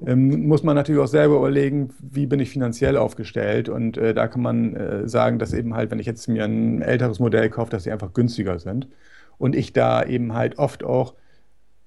[0.07, 3.69] ähm, muss man natürlich auch selber überlegen, wie bin ich finanziell aufgestellt.
[3.69, 6.83] Und äh, da kann man äh, sagen, dass eben halt, wenn ich jetzt mir ein
[6.83, 8.89] älteres Modell kaufe, dass sie einfach günstiger sind.
[9.39, 11.15] Und ich da eben halt oft auch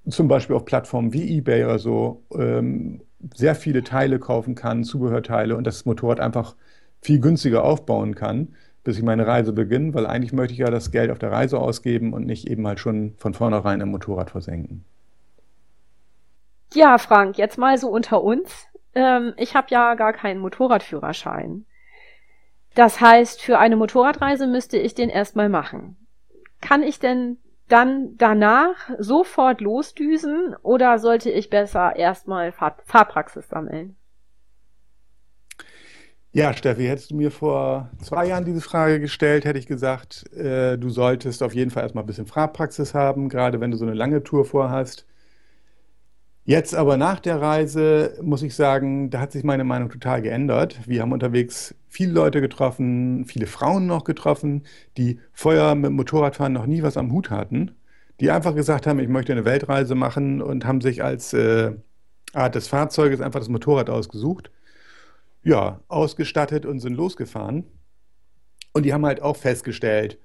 [0.08, 3.02] zum Beispiel auf Plattformen wie eBay oder so ähm,
[3.34, 6.56] sehr viele Teile kaufen kann, Zubehörteile und das Motorrad einfach
[7.00, 10.90] viel günstiger aufbauen kann, bis ich meine Reise beginne, weil eigentlich möchte ich ja das
[10.90, 14.84] Geld auf der Reise ausgeben und nicht eben halt schon von vornherein im Motorrad versenken.
[16.74, 18.66] Ja, Frank, jetzt mal so unter uns.
[18.94, 21.66] Ähm, ich habe ja gar keinen Motorradführerschein.
[22.74, 25.96] Das heißt, für eine Motorradreise müsste ich den erstmal machen.
[26.60, 33.96] Kann ich denn dann danach sofort losdüsen oder sollte ich besser erstmal Fahr Fahrpraxis sammeln?
[36.34, 40.78] Ja, Steffi, hättest du mir vor zwei Jahren diese Frage gestellt, hätte ich gesagt, äh,
[40.78, 43.92] du solltest auf jeden Fall erstmal ein bisschen Fahrpraxis haben, gerade wenn du so eine
[43.92, 45.06] lange Tour vorhast.
[46.44, 50.80] Jetzt aber nach der Reise muss ich sagen, da hat sich meine Meinung total geändert.
[50.86, 54.64] Wir haben unterwegs viele Leute getroffen, viele Frauen noch getroffen,
[54.96, 57.76] die vorher mit Motorradfahren noch nie was am Hut hatten,
[58.18, 61.72] die einfach gesagt haben, ich möchte eine Weltreise machen und haben sich als äh,
[62.32, 64.50] Art des Fahrzeuges einfach das Motorrad ausgesucht,
[65.44, 67.64] ja, ausgestattet und sind losgefahren.
[68.72, 70.18] Und die haben halt auch festgestellt,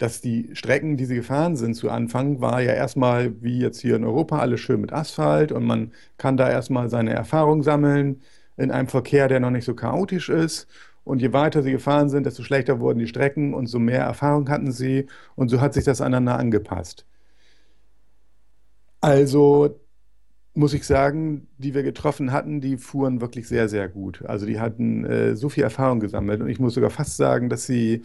[0.00, 3.96] dass die Strecken, die sie gefahren sind zu Anfang, war ja erstmal wie jetzt hier
[3.96, 8.22] in Europa alles schön mit Asphalt und man kann da erstmal seine Erfahrung sammeln
[8.56, 10.68] in einem Verkehr, der noch nicht so chaotisch ist.
[11.04, 14.48] Und je weiter sie gefahren sind, desto schlechter wurden die Strecken und so mehr Erfahrung
[14.48, 17.04] hatten sie und so hat sich das aneinander angepasst.
[19.02, 19.79] Also
[20.54, 24.24] muss ich sagen, die wir getroffen hatten, die fuhren wirklich sehr, sehr gut.
[24.26, 27.66] Also die hatten äh, so viel Erfahrung gesammelt und ich muss sogar fast sagen, dass
[27.66, 28.02] sie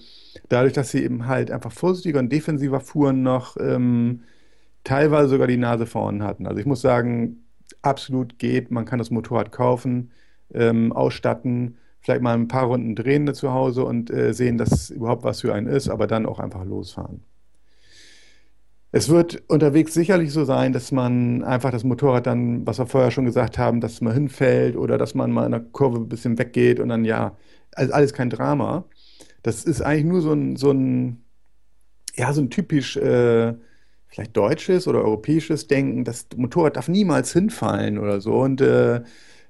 [0.50, 4.22] dadurch, dass sie eben halt einfach vorsichtiger und defensiver fuhren, noch ähm,
[4.84, 6.46] teilweise sogar die Nase vorn hatten.
[6.48, 7.46] Also ich muss sagen,
[7.82, 8.72] absolut geht.
[8.72, 10.12] Man kann das Motorrad kaufen,
[10.54, 15.24] ähm, ausstatten, vielleicht mal ein paar Runden drehen zu Hause und äh, sehen, dass überhaupt
[15.24, 17.24] was für einen ist, aber dann auch einfach losfahren.
[18.98, 23.12] Es wird unterwegs sicherlich so sein, dass man einfach das Motorrad dann, was wir vorher
[23.12, 26.38] schon gesagt haben, dass man hinfällt oder dass man mal in der Kurve ein bisschen
[26.38, 27.36] weggeht und dann ja,
[27.74, 28.86] also alles kein Drama.
[29.44, 31.26] Das ist eigentlich nur so ein, so ein,
[32.16, 33.56] ja, so ein typisch äh,
[34.08, 36.06] vielleicht deutsches oder europäisches Denken.
[36.06, 38.36] Das Motorrad darf niemals hinfallen oder so.
[38.36, 39.02] Und äh,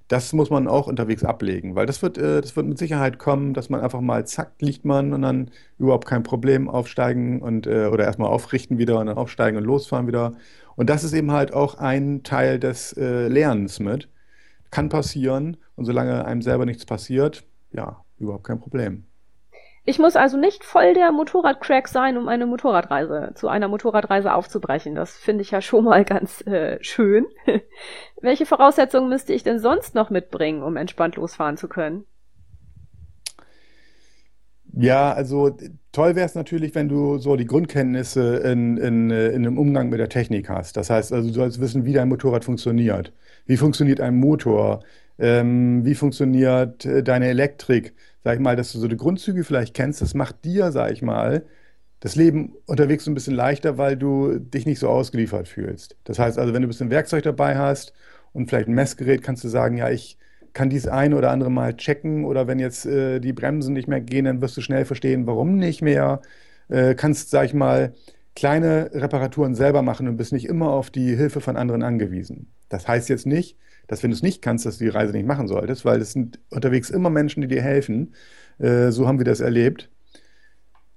[0.07, 3.53] das muss man auch unterwegs ablegen, weil das wird, äh, das wird mit Sicherheit kommen,
[3.53, 7.87] dass man einfach mal zack, liegt man und dann überhaupt kein Problem aufsteigen und äh,
[7.87, 10.33] oder erstmal aufrichten wieder und dann aufsteigen und losfahren wieder.
[10.75, 14.09] Und das ist eben halt auch ein Teil des äh, Lernens mit.
[14.71, 19.05] Kann passieren und solange einem selber nichts passiert, ja, überhaupt kein Problem.
[19.87, 24.95] Ich muss also nicht voll der Motorradcrack sein, um eine Motorradreise zu einer Motorradreise aufzubrechen.
[24.95, 27.27] Das finde ich ja schon mal ganz äh, schön.
[28.21, 32.05] Welche Voraussetzungen müsste ich denn sonst noch mitbringen, um entspannt losfahren zu können?
[34.73, 35.55] Ja, also
[35.91, 39.99] toll wäre es natürlich, wenn du so die Grundkenntnisse in, in, in dem Umgang mit
[39.99, 40.77] der Technik hast.
[40.77, 43.13] Das heißt, also du sollst wissen, wie dein Motorrad funktioniert.
[43.45, 44.83] Wie funktioniert ein Motor?
[45.17, 47.93] Ähm, wie funktioniert äh, deine Elektrik?
[48.25, 51.03] Sag ich mal, dass du so die Grundzüge vielleicht kennst, das macht dir, sag ich
[51.03, 51.45] mal,
[51.99, 55.95] das Leben unterwegs so ein bisschen leichter, weil du dich nicht so ausgeliefert fühlst.
[56.05, 57.93] Das heißt also, wenn du ein bisschen Werkzeug dabei hast
[58.33, 60.17] und vielleicht ein Messgerät, kannst du sagen, ja, ich
[60.53, 64.01] kann dies eine oder andere mal checken oder wenn jetzt äh, die Bremsen nicht mehr
[64.01, 66.21] gehen, dann wirst du schnell verstehen, warum nicht mehr.
[66.69, 67.93] Äh, kannst, sag ich mal,
[68.35, 72.51] kleine Reparaturen selber machen und bist nicht immer auf die Hilfe von anderen angewiesen.
[72.69, 75.27] Das heißt jetzt nicht, dass wenn du es nicht kannst, dass du die Reise nicht
[75.27, 78.13] machen solltest, weil es sind unterwegs immer Menschen, die dir helfen.
[78.59, 79.89] Äh, so haben wir das erlebt.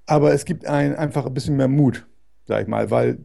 [0.07, 2.07] Aber es gibt ein, einfach ein bisschen mehr Mut,
[2.46, 3.18] sag ich mal, weil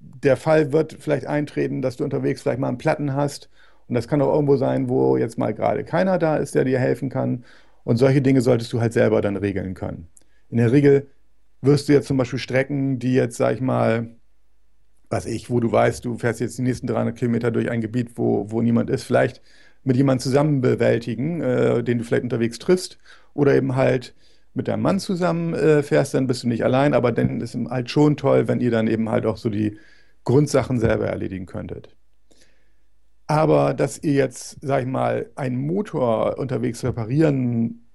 [0.00, 3.50] der Fall wird vielleicht eintreten, dass du unterwegs vielleicht mal einen Platten hast.
[3.88, 6.78] Und das kann auch irgendwo sein, wo jetzt mal gerade keiner da ist, der dir
[6.80, 7.44] helfen kann.
[7.84, 10.08] Und solche Dinge solltest du halt selber dann regeln können.
[10.50, 11.08] In der Regel
[11.62, 14.08] wirst du jetzt zum Beispiel Strecken, die jetzt, sag ich mal,
[15.10, 18.12] was ich, wo du weißt, du fährst jetzt die nächsten 300 Kilometer durch ein Gebiet,
[18.16, 19.40] wo, wo niemand ist, vielleicht
[19.84, 22.98] mit jemandem zusammen bewältigen, äh, den du vielleicht unterwegs triffst,
[23.34, 24.14] oder eben halt
[24.54, 27.68] mit deinem Mann zusammen äh, fährst, dann bist du nicht allein, aber dann ist es
[27.68, 29.78] halt schon toll, wenn ihr dann eben halt auch so die
[30.24, 31.94] Grundsachen selber erledigen könntet.
[33.26, 37.86] Aber dass ihr jetzt, sag ich mal, einen Motor unterwegs reparieren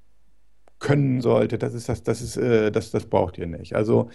[0.80, 3.76] können sollte, das ist das, das ist, äh, das, das braucht ihr nicht.
[3.76, 4.10] Also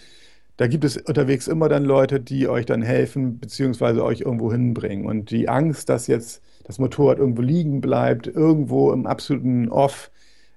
[0.56, 5.06] da gibt es unterwegs immer dann Leute, die euch dann helfen, beziehungsweise euch irgendwo hinbringen.
[5.06, 10.10] Und die Angst, dass jetzt das Motorrad irgendwo liegen bleibt, irgendwo im absoluten Off,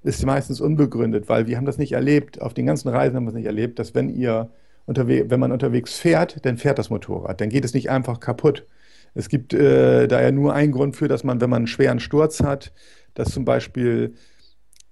[0.04, 3.30] ist meistens unbegründet, weil wir haben das nicht erlebt, auf den ganzen Reisen haben wir
[3.30, 4.50] es nicht erlebt, dass wenn ihr
[4.88, 7.40] wenn man unterwegs fährt, dann fährt das Motorrad.
[7.40, 8.66] Dann geht es nicht einfach kaputt.
[9.14, 12.00] Es gibt äh, da ja nur einen Grund für, dass man, wenn man einen schweren
[12.00, 12.72] Sturz hat,
[13.14, 14.16] dass zum Beispiel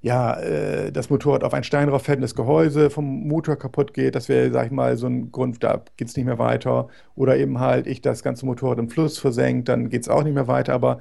[0.02, 3.94] ja, äh, das Motorrad auf einen Stein drauf fällt und das Gehäuse vom Motor kaputt
[3.94, 6.88] geht, das wäre, sag ich mal, so ein Grund, da geht es nicht mehr weiter.
[7.16, 10.36] Oder eben halt, ich das ganze Motorrad im Fluss versenkt, dann geht es auch nicht
[10.36, 10.74] mehr weiter.
[10.74, 11.00] Aber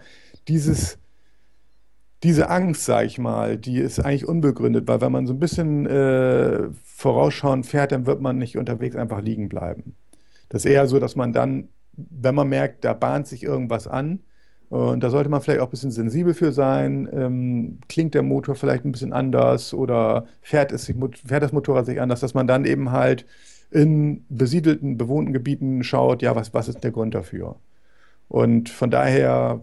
[0.48, 0.98] dieses,
[2.22, 5.86] diese Angst, sag ich mal, die ist eigentlich unbegründet, weil wenn man so ein bisschen
[5.86, 9.94] äh, vorausschauend fährt, dann wird man nicht unterwegs einfach liegen bleiben.
[10.48, 14.20] Das ist eher so, dass man dann, wenn man merkt, da bahnt sich irgendwas an,
[14.68, 17.08] und da sollte man vielleicht auch ein bisschen sensibel für sein.
[17.12, 22.00] Ähm, klingt der Motor vielleicht ein bisschen anders oder fährt, es, fährt das Motorrad sich
[22.00, 23.26] anders, dass man dann eben halt
[23.70, 27.56] in besiedelten, bewohnten Gebieten schaut, ja, was, was ist der Grund dafür?
[28.28, 29.60] Und von daher,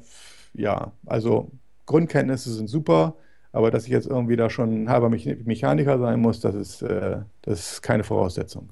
[0.53, 1.51] ja, also
[1.85, 3.15] Grundkenntnisse sind super,
[3.51, 7.73] aber dass ich jetzt irgendwie da schon halber Mechaniker sein muss, das ist, äh, das
[7.73, 8.69] ist keine Voraussetzung.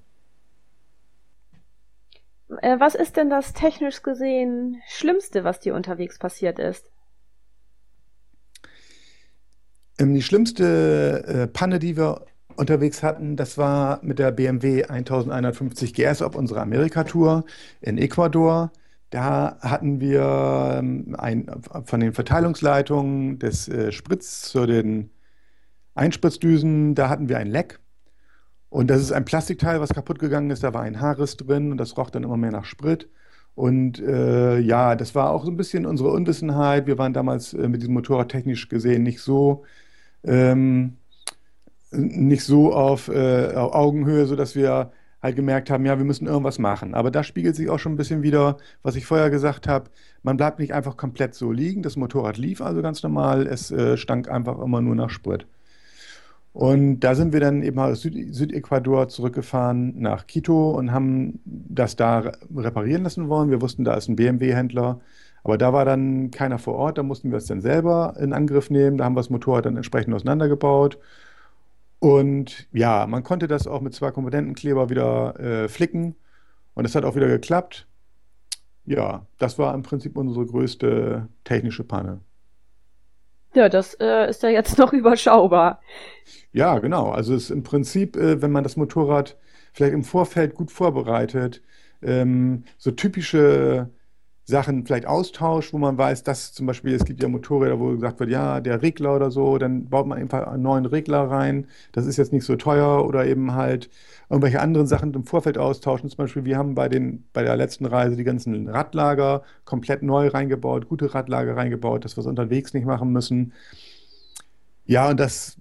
[2.61, 6.85] Äh, was ist denn das technisch gesehen Schlimmste, was dir unterwegs passiert ist?
[9.97, 15.93] Ähm, die schlimmste äh, Panne, die wir unterwegs hatten, das war mit der BMW 1150
[15.93, 17.45] GS auf unserer Amerika-Tour
[17.79, 18.71] in Ecuador.
[19.09, 21.49] Da hatten wir ähm, ein,
[21.85, 25.11] von den Verteilungsleitungen des äh, Spritz zu den
[25.95, 27.79] Einspritzdüsen, da hatten wir ein Leck.
[28.71, 30.63] Und das ist ein Plastikteil, was kaputt gegangen ist.
[30.63, 33.09] Da war ein Haarriss drin und das roch dann immer mehr nach Sprit.
[33.53, 36.87] Und äh, ja, das war auch so ein bisschen unsere Unwissenheit.
[36.87, 39.65] Wir waren damals äh, mit diesem Motorrad technisch gesehen nicht so,
[40.23, 40.97] ähm,
[41.91, 46.57] nicht so auf, äh, auf Augenhöhe, sodass wir halt gemerkt haben, ja, wir müssen irgendwas
[46.57, 46.95] machen.
[46.95, 49.89] Aber da spiegelt sich auch schon ein bisschen wieder, was ich vorher gesagt habe.
[50.23, 51.83] Man bleibt nicht einfach komplett so liegen.
[51.83, 53.47] Das Motorrad lief also ganz normal.
[53.47, 55.45] Es äh, stank einfach immer nur nach Sprit.
[56.53, 61.95] Und da sind wir dann eben aus Süd Südecuador zurückgefahren nach Quito und haben das
[61.95, 63.49] da reparieren lassen wollen.
[63.49, 64.99] Wir wussten, da ist ein BMW-Händler,
[65.43, 66.97] aber da war dann keiner vor Ort.
[66.97, 68.97] Da mussten wir es dann selber in Angriff nehmen.
[68.97, 70.97] Da haben wir das Motorrad dann entsprechend auseinandergebaut.
[71.99, 76.15] Und ja, man konnte das auch mit zwei Komponentenkleber wieder äh, flicken
[76.73, 77.87] und es hat auch wieder geklappt.
[78.85, 82.21] Ja, das war im Prinzip unsere größte technische Panne.
[83.53, 85.81] Ja, das äh, ist ja jetzt noch überschaubar.
[86.53, 87.11] Ja, genau.
[87.11, 89.37] Also es ist im Prinzip, äh, wenn man das Motorrad
[89.73, 91.61] vielleicht im Vorfeld gut vorbereitet,
[92.01, 93.89] ähm, so typische
[94.51, 98.19] Sachen vielleicht austauscht, wo man weiß, dass zum Beispiel, es gibt ja Motorräder, wo gesagt
[98.19, 101.67] wird, ja, der Regler oder so, dann baut man einfach einen neuen Regler rein.
[101.91, 103.89] Das ist jetzt nicht so teuer oder eben halt
[104.29, 106.09] irgendwelche anderen Sachen im Vorfeld austauschen.
[106.09, 110.27] Zum Beispiel, wir haben bei, den, bei der letzten Reise die ganzen Radlager komplett neu
[110.27, 113.53] reingebaut, gute Radlager reingebaut, dass wir es unterwegs nicht machen müssen.
[114.85, 115.57] Ja, und das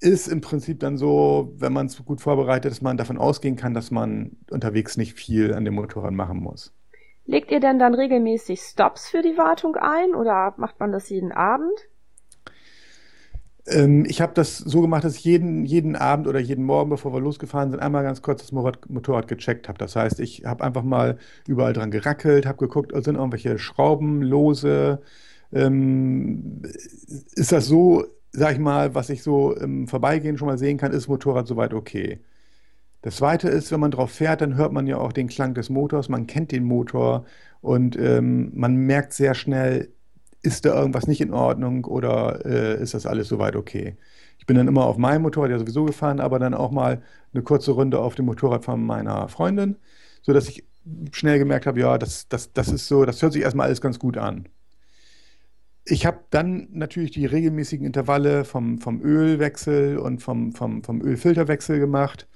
[0.00, 3.74] ist im Prinzip dann so, wenn man es gut vorbereitet, dass man davon ausgehen kann,
[3.74, 6.72] dass man unterwegs nicht viel an dem Motorrad machen muss.
[7.28, 11.30] Legt ihr denn dann regelmäßig Stops für die Wartung ein oder macht man das jeden
[11.30, 11.78] Abend?
[13.66, 17.12] Ähm, ich habe das so gemacht, dass ich jeden, jeden Abend oder jeden Morgen, bevor
[17.12, 19.76] wir losgefahren sind, einmal ganz kurz das Motorrad, Motorrad gecheckt habe.
[19.76, 25.02] Das heißt, ich habe einfach mal überall dran gerackelt, habe geguckt, sind irgendwelche Schrauben lose,
[25.52, 26.62] ähm,
[27.34, 30.92] ist das so, sag ich mal, was ich so im Vorbeigehen schon mal sehen kann,
[30.92, 32.20] ist Motorrad soweit okay.
[33.02, 35.70] Das zweite ist, wenn man drauf fährt, dann hört man ja auch den Klang des
[35.70, 37.24] Motors, man kennt den Motor
[37.60, 39.92] und ähm, man merkt sehr schnell,
[40.42, 43.96] ist da irgendwas nicht in Ordnung oder äh, ist das alles soweit okay.
[44.38, 47.42] Ich bin dann immer auf meinem Motorrad ja sowieso gefahren, aber dann auch mal eine
[47.42, 49.76] kurze Runde auf dem Motorrad von meiner Freundin,
[50.22, 50.64] sodass ich
[51.12, 53.98] schnell gemerkt habe, ja, das, das, das ist so, das hört sich erstmal alles ganz
[53.98, 54.48] gut an.
[55.84, 61.78] Ich habe dann natürlich die regelmäßigen Intervalle vom, vom Ölwechsel und vom, vom, vom Ölfilterwechsel
[61.78, 62.26] gemacht.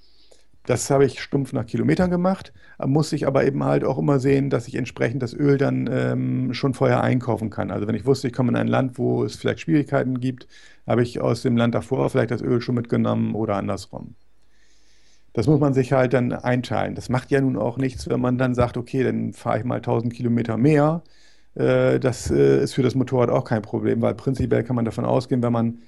[0.64, 2.52] Das habe ich stumpf nach Kilometern gemacht,
[2.84, 6.54] muss ich aber eben halt auch immer sehen, dass ich entsprechend das Öl dann ähm,
[6.54, 7.70] schon vorher einkaufen kann.
[7.72, 10.46] Also wenn ich wusste, ich komme in ein Land, wo es vielleicht Schwierigkeiten gibt,
[10.86, 14.14] habe ich aus dem Land davor vielleicht das Öl schon mitgenommen oder andersrum.
[15.32, 16.94] Das muss man sich halt dann einteilen.
[16.94, 19.76] Das macht ja nun auch nichts, wenn man dann sagt, okay, dann fahre ich mal
[19.76, 21.02] 1000 Kilometer mehr.
[21.54, 25.04] Äh, das äh, ist für das Motorrad auch kein Problem, weil prinzipiell kann man davon
[25.04, 25.78] ausgehen, wenn man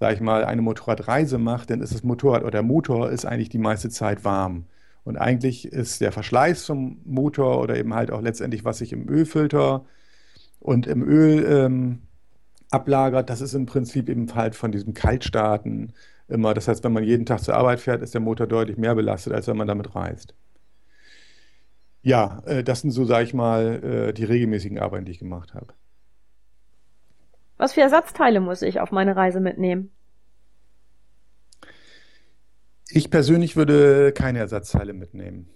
[0.00, 3.48] sage ich mal, eine Motorradreise macht, dann ist das Motorrad oder der Motor ist eigentlich
[3.48, 4.66] die meiste Zeit warm.
[5.04, 9.08] Und eigentlich ist der Verschleiß vom Motor oder eben halt auch letztendlich, was sich im
[9.08, 9.84] Ölfilter
[10.60, 12.02] und im Öl ähm,
[12.70, 15.92] ablagert, das ist im Prinzip eben halt von diesem Kaltstarten
[16.28, 16.54] immer.
[16.54, 19.32] Das heißt, wenn man jeden Tag zur Arbeit fährt, ist der Motor deutlich mehr belastet,
[19.32, 20.34] als wenn man damit reist.
[22.02, 25.54] Ja, äh, das sind so, sage ich mal, äh, die regelmäßigen Arbeiten, die ich gemacht
[25.54, 25.74] habe.
[27.56, 29.90] Was für Ersatzteile muss ich auf meine Reise mitnehmen?
[32.88, 35.48] Ich persönlich würde keine Ersatzteile mitnehmen.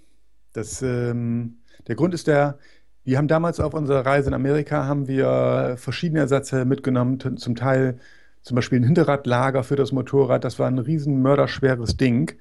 [0.52, 2.58] Das, ähm, der Grund ist der,
[3.04, 7.98] wir haben damals auf unserer Reise in Amerika haben wir verschiedene Ersatzteile mitgenommen, zum Teil
[8.42, 10.44] zum Beispiel ein Hinterradlager für das Motorrad.
[10.44, 12.32] Das war ein riesen mörderschweres Ding.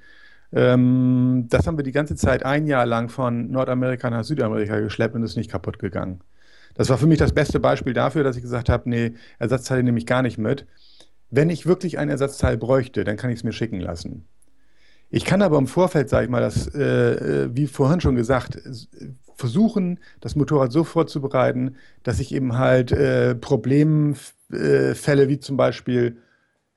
[0.52, 5.14] Ähm, das haben wir die ganze Zeit ein Jahr lang von Nordamerika nach Südamerika geschleppt
[5.14, 6.20] und ist nicht kaputt gegangen.
[6.80, 9.98] Das war für mich das beste Beispiel dafür, dass ich gesagt habe, nee, Ersatzteile nehme
[9.98, 10.64] ich gar nicht mit.
[11.28, 14.24] Wenn ich wirklich ein Ersatzteil bräuchte, dann kann ich es mir schicken lassen.
[15.10, 18.62] Ich kann aber im Vorfeld, sage ich mal, das, äh, äh, wie vorhin schon gesagt,
[19.34, 26.16] versuchen, das Motorrad so vorzubereiten, dass ich eben halt äh, Problemfälle wie zum Beispiel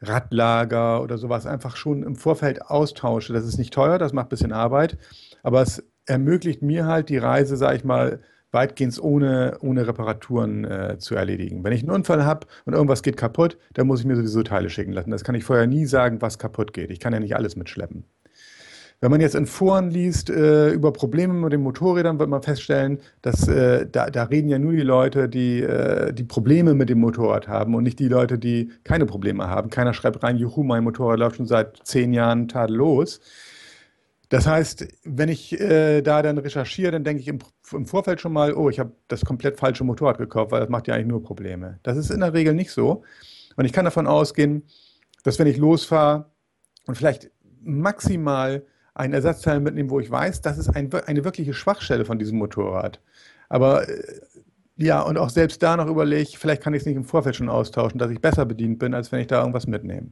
[0.01, 3.31] Radlager oder sowas einfach schon im Vorfeld austausche.
[3.31, 4.97] Das ist nicht teuer, das macht ein bisschen Arbeit,
[5.43, 8.19] aber es ermöglicht mir halt die Reise, sage ich mal,
[8.53, 11.63] weitgehend ohne, ohne Reparaturen äh, zu erledigen.
[11.63, 14.69] Wenn ich einen Unfall habe und irgendwas geht kaputt, dann muss ich mir sowieso Teile
[14.69, 15.11] schicken lassen.
[15.11, 16.91] Das kann ich vorher nie sagen, was kaputt geht.
[16.91, 18.05] Ich kann ja nicht alles mitschleppen.
[19.03, 22.99] Wenn man jetzt in Foren liest äh, über Probleme mit den Motorrädern, wird man feststellen,
[23.21, 27.01] dass äh, da, da, reden ja nur die Leute, die, äh, die Probleme mit dem
[27.01, 29.69] Motorrad haben und nicht die Leute, die keine Probleme haben.
[29.69, 33.19] Keiner schreibt rein, juhu, mein Motorrad läuft schon seit zehn Jahren tadellos.
[34.33, 37.37] Das heißt, wenn ich äh, da dann recherchiere, dann denke ich im,
[37.71, 40.87] im Vorfeld schon mal, oh, ich habe das komplett falsche Motorrad gekauft, weil das macht
[40.87, 41.79] ja eigentlich nur Probleme.
[41.83, 43.03] Das ist in der Regel nicht so.
[43.57, 44.63] Und ich kann davon ausgehen,
[45.23, 46.31] dass wenn ich losfahre
[46.87, 47.29] und vielleicht
[47.61, 48.65] maximal
[48.95, 53.01] ein Ersatzteil mitnehme, wo ich weiß, das ist ein, eine wirkliche Schwachstelle von diesem Motorrad.
[53.49, 54.19] Aber äh,
[54.77, 57.49] ja, und auch selbst da noch überlege, vielleicht kann ich es nicht im Vorfeld schon
[57.49, 60.09] austauschen, dass ich besser bedient bin, als wenn ich da irgendwas mitnehme.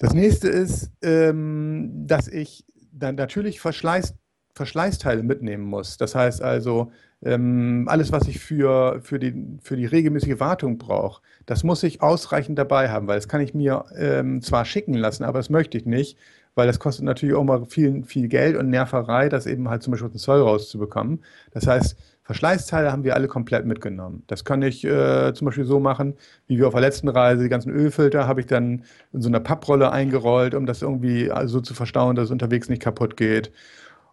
[0.00, 4.14] Das nächste ist, ähm, dass ich dann natürlich Verschleiß,
[4.54, 5.98] Verschleißteile mitnehmen muss.
[5.98, 6.90] Das heißt also,
[7.22, 12.00] ähm, alles, was ich für, für, die, für die regelmäßige Wartung brauche, das muss ich
[12.00, 15.76] ausreichend dabei haben, weil das kann ich mir ähm, zwar schicken lassen, aber das möchte
[15.76, 16.16] ich nicht,
[16.54, 19.90] weil das kostet natürlich auch mal viel, viel Geld und Nerverei, das eben halt zum
[19.90, 21.22] Beispiel aus dem Zoll rauszubekommen.
[21.50, 21.94] Das heißt,
[22.30, 24.22] Verschleißteile haben wir alle komplett mitgenommen.
[24.28, 26.14] Das kann ich äh, zum Beispiel so machen,
[26.46, 29.40] wie wir auf der letzten Reise, die ganzen Ölfilter habe ich dann in so einer
[29.40, 33.50] Papprolle eingerollt, um das irgendwie so also zu verstauen, dass es unterwegs nicht kaputt geht.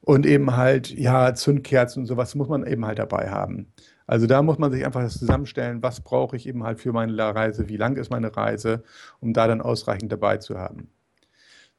[0.01, 3.67] Und eben halt, ja, Zündkerzen und sowas muss man eben halt dabei haben.
[4.07, 7.15] Also da muss man sich einfach das zusammenstellen, was brauche ich eben halt für meine
[7.15, 8.83] Reise, wie lang ist meine Reise,
[9.19, 10.89] um da dann ausreichend dabei zu haben.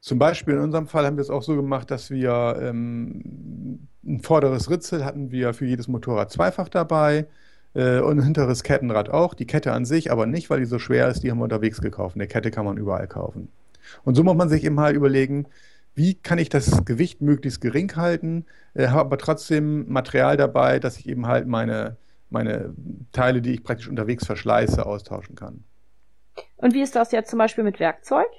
[0.01, 4.19] Zum Beispiel in unserem Fall haben wir es auch so gemacht, dass wir ähm, ein
[4.21, 7.27] vorderes Ritzel hatten wir für jedes Motorrad zweifach dabei
[7.73, 9.33] äh, und ein hinteres Kettenrad auch.
[9.33, 11.81] Die Kette an sich aber nicht, weil die so schwer ist, die haben wir unterwegs
[11.81, 12.15] gekauft.
[12.15, 13.49] Eine Kette kann man überall kaufen.
[14.05, 15.47] Und so muss man sich eben halt überlegen,
[15.95, 20.97] wie kann ich das Gewicht möglichst gering halten, äh, habe aber trotzdem Material dabei, dass
[20.97, 21.97] ich eben halt meine,
[22.29, 22.73] meine
[23.11, 25.65] Teile, die ich praktisch unterwegs verschleiße, austauschen kann.
[26.55, 28.29] Und wie ist das jetzt zum Beispiel mit Werkzeug?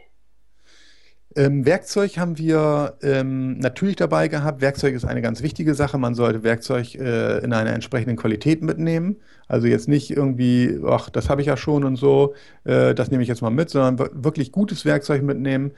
[1.37, 4.61] Ähm, Werkzeug haben wir ähm, natürlich dabei gehabt.
[4.61, 5.97] Werkzeug ist eine ganz wichtige Sache.
[5.97, 9.17] Man sollte Werkzeug äh, in einer entsprechenden Qualität mitnehmen.
[9.47, 13.23] Also jetzt nicht irgendwie, ach, das habe ich ja schon und so, äh, das nehme
[13.23, 15.71] ich jetzt mal mit, sondern wirklich gutes Werkzeug mitnehmen,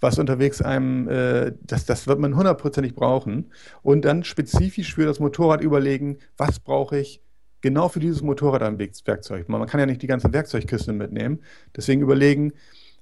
[0.00, 3.50] was unterwegs einem, äh, das, das wird man hundertprozentig brauchen.
[3.82, 7.22] Und dann spezifisch für das Motorrad überlegen, was brauche ich
[7.62, 9.48] genau für dieses Motorrad ein Werkzeug.
[9.48, 11.40] Man kann ja nicht die ganze Werkzeugkiste mitnehmen.
[11.76, 12.52] Deswegen überlegen,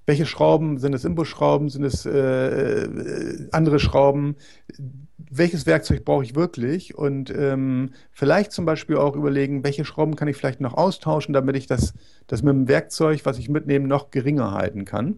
[0.06, 4.36] welche Schrauben, sind es Imbusschrauben, sind es äh, äh, andere Schrauben,
[5.18, 10.28] welches Werkzeug brauche ich wirklich und ähm, vielleicht zum Beispiel auch überlegen, welche Schrauben kann
[10.28, 11.94] ich vielleicht noch austauschen, damit ich das,
[12.28, 15.16] das mit dem Werkzeug, was ich mitnehme, noch geringer halten kann.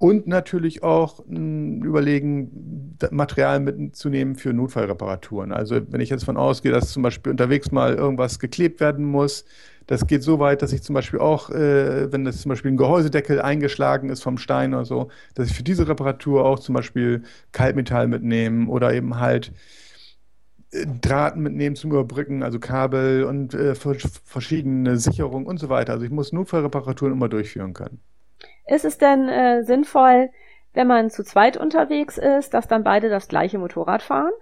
[0.00, 5.50] Und natürlich auch mh, hm, überlegen, Material mitzunehmen für Notfallreparaturen.
[5.52, 9.44] Also wenn ich jetzt von ausgehe, dass zum Beispiel unterwegs mal irgendwas geklebt werden muss,
[9.88, 12.76] das geht so weit, dass ich zum Beispiel auch, äh, wenn das zum Beispiel ein
[12.76, 17.22] Gehäusedeckel eingeschlagen ist vom Stein oder so, dass ich für diese Reparatur auch zum Beispiel
[17.52, 19.50] Kaltmetall mitnehmen oder eben halt
[20.72, 25.94] äh, Drahten mitnehmen zum Überbrücken, also Kabel und äh, verschiedene Sicherungen und so weiter.
[25.94, 27.98] Also ich muss Notfallreparaturen immer durchführen können.
[28.66, 30.28] Ist es denn äh, sinnvoll,
[30.74, 34.32] wenn man zu zweit unterwegs ist, dass dann beide das gleiche Motorrad fahren?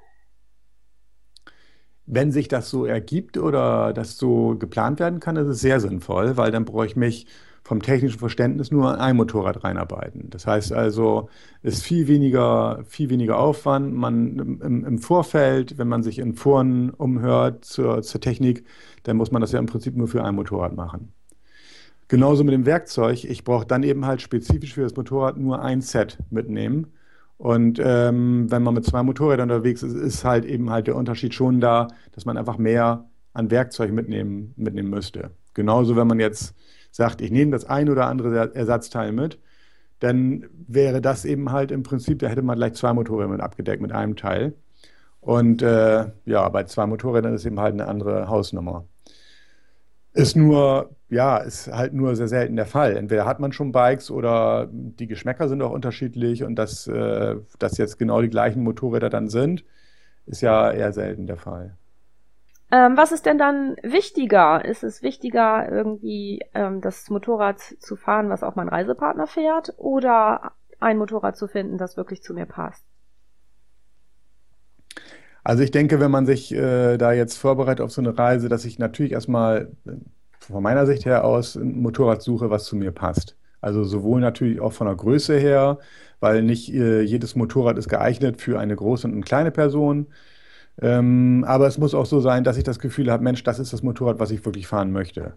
[2.06, 6.36] Wenn sich das so ergibt oder das so geplant werden kann, ist es sehr sinnvoll,
[6.36, 7.26] weil dann brauche ich mich
[7.66, 10.30] vom technischen Verständnis nur an ein Motorrad reinarbeiten.
[10.30, 11.28] Das heißt also,
[11.62, 13.92] es ist viel weniger, viel weniger Aufwand.
[13.92, 18.64] Man im, im Vorfeld, wenn man sich in Foren umhört zur, zur Technik,
[19.02, 21.12] dann muss man das ja im Prinzip nur für ein Motorrad machen.
[22.06, 23.24] Genauso mit dem Werkzeug.
[23.24, 26.92] Ich brauche dann eben halt spezifisch für das Motorrad nur ein Set mitnehmen.
[27.38, 31.34] Und ähm, wenn man mit zwei Motorrädern unterwegs ist, ist halt eben halt der Unterschied
[31.34, 35.30] schon da, dass man einfach mehr an Werkzeug mitnehmen, mitnehmen müsste.
[35.52, 36.54] Genauso, wenn man jetzt
[36.90, 39.38] sagt, ich nehme das ein oder andere Ersatzteil mit,
[39.98, 43.82] dann wäre das eben halt im Prinzip, da hätte man gleich zwei Motorräder mit abgedeckt
[43.82, 44.54] mit einem Teil.
[45.20, 48.86] Und äh, ja, bei zwei Motorrädern ist eben halt eine andere Hausnummer.
[50.12, 52.96] Ist nur, ja, ist halt nur sehr selten der Fall.
[52.96, 57.78] Entweder hat man schon Bikes oder die Geschmäcker sind auch unterschiedlich und dass, äh, dass
[57.78, 59.64] jetzt genau die gleichen Motorräder dann sind,
[60.26, 61.76] ist ja eher selten der Fall.
[62.72, 64.64] Ähm, was ist denn dann wichtiger?
[64.64, 70.52] Ist es wichtiger, irgendwie ähm, das Motorrad zu fahren, was auch mein Reisepartner fährt, oder
[70.80, 72.84] ein Motorrad zu finden, das wirklich zu mir passt?
[75.44, 78.64] Also ich denke, wenn man sich äh, da jetzt vorbereitet auf so eine Reise, dass
[78.64, 79.92] ich natürlich erstmal äh,
[80.48, 83.36] von meiner Sicht her aus ein Motorrad suche, was zu mir passt.
[83.60, 85.78] Also sowohl natürlich auch von der Größe her,
[86.20, 90.06] weil nicht äh, jedes Motorrad ist geeignet für eine große und eine kleine Person.
[90.80, 93.72] Ähm, aber es muss auch so sein, dass ich das Gefühl habe, Mensch, das ist
[93.72, 95.34] das Motorrad, was ich wirklich fahren möchte.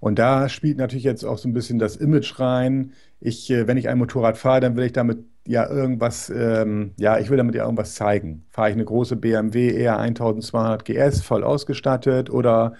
[0.00, 2.92] Und da spielt natürlich jetzt auch so ein bisschen das Image rein.
[3.20, 7.18] Ich, äh, wenn ich ein Motorrad fahre, dann will ich damit ja irgendwas, ähm, ja,
[7.18, 8.44] ich will damit ja irgendwas zeigen.
[8.50, 12.74] Fahre ich eine große BMW eher 1200 GS voll ausgestattet oder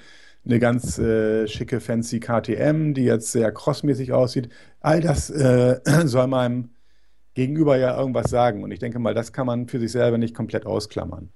[0.45, 4.49] eine ganz äh, schicke fancy KTM, die jetzt sehr crossmäßig aussieht.
[4.81, 6.71] All das äh, soll meinem
[7.35, 8.63] Gegenüber ja irgendwas sagen.
[8.63, 11.31] Und ich denke mal, das kann man für sich selber nicht komplett ausklammern.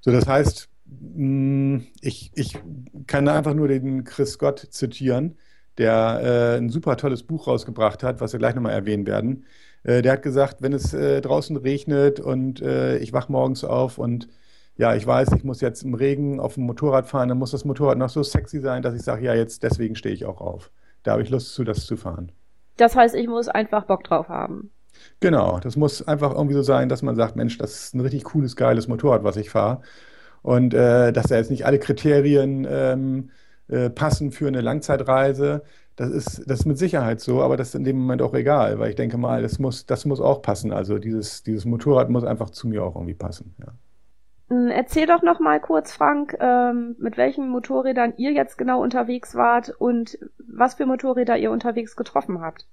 [0.00, 2.58] So, das heißt, mm, ich, ich
[3.06, 5.36] kann einfach nur den Chris Scott zitieren,
[5.78, 9.44] der äh, ein super tolles Buch rausgebracht hat, was wir gleich nochmal erwähnen werden.
[9.82, 13.98] Äh, der hat gesagt, wenn es äh, draußen regnet und äh, ich wach morgens auf
[13.98, 14.28] und
[14.76, 17.64] ja, ich weiß, ich muss jetzt im Regen auf dem Motorrad fahren, dann muss das
[17.64, 20.70] Motorrad noch so sexy sein, dass ich sage, ja, jetzt deswegen stehe ich auch auf.
[21.02, 22.32] Da habe ich Lust zu, das zu fahren.
[22.76, 24.70] Das heißt, ich muss einfach Bock drauf haben.
[25.20, 28.24] Genau, das muss einfach irgendwie so sein, dass man sagt, Mensch, das ist ein richtig
[28.24, 29.80] cooles, geiles Motorrad, was ich fahre.
[30.42, 33.30] Und äh, dass da jetzt nicht alle Kriterien ähm,
[33.68, 35.62] äh, passen für eine Langzeitreise,
[35.96, 38.78] das ist, das ist mit Sicherheit so, aber das ist in dem Moment auch egal,
[38.78, 40.72] weil ich denke mal, das muss, das muss auch passen.
[40.72, 43.54] Also dieses, dieses Motorrad muss einfach zu mir auch irgendwie passen.
[43.60, 43.72] Ja.
[44.48, 49.34] Hm, erzähl doch noch mal kurz, Frank, ähm, mit welchen Motorrädern ihr jetzt genau unterwegs
[49.34, 52.66] wart und was für Motorräder ihr unterwegs getroffen habt.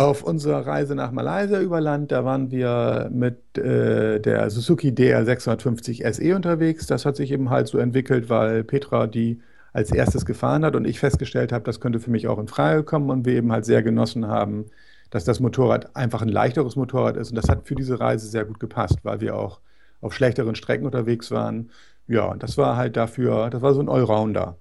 [0.00, 5.24] Auf unserer Reise nach Malaysia über Land, da waren wir mit äh, der Suzuki DR
[5.24, 6.86] 650 SE unterwegs.
[6.86, 9.40] Das hat sich eben halt so entwickelt, weil Petra die
[9.72, 12.84] als erstes gefahren hat und ich festgestellt habe, das könnte für mich auch in Frage
[12.84, 14.66] kommen und wir eben halt sehr genossen haben,
[15.10, 17.30] dass das Motorrad einfach ein leichteres Motorrad ist.
[17.30, 19.60] Und das hat für diese Reise sehr gut gepasst, weil wir auch
[20.00, 21.70] auf schlechteren Strecken unterwegs waren.
[22.06, 24.56] Ja, und das war halt dafür, das war so ein Allrounder.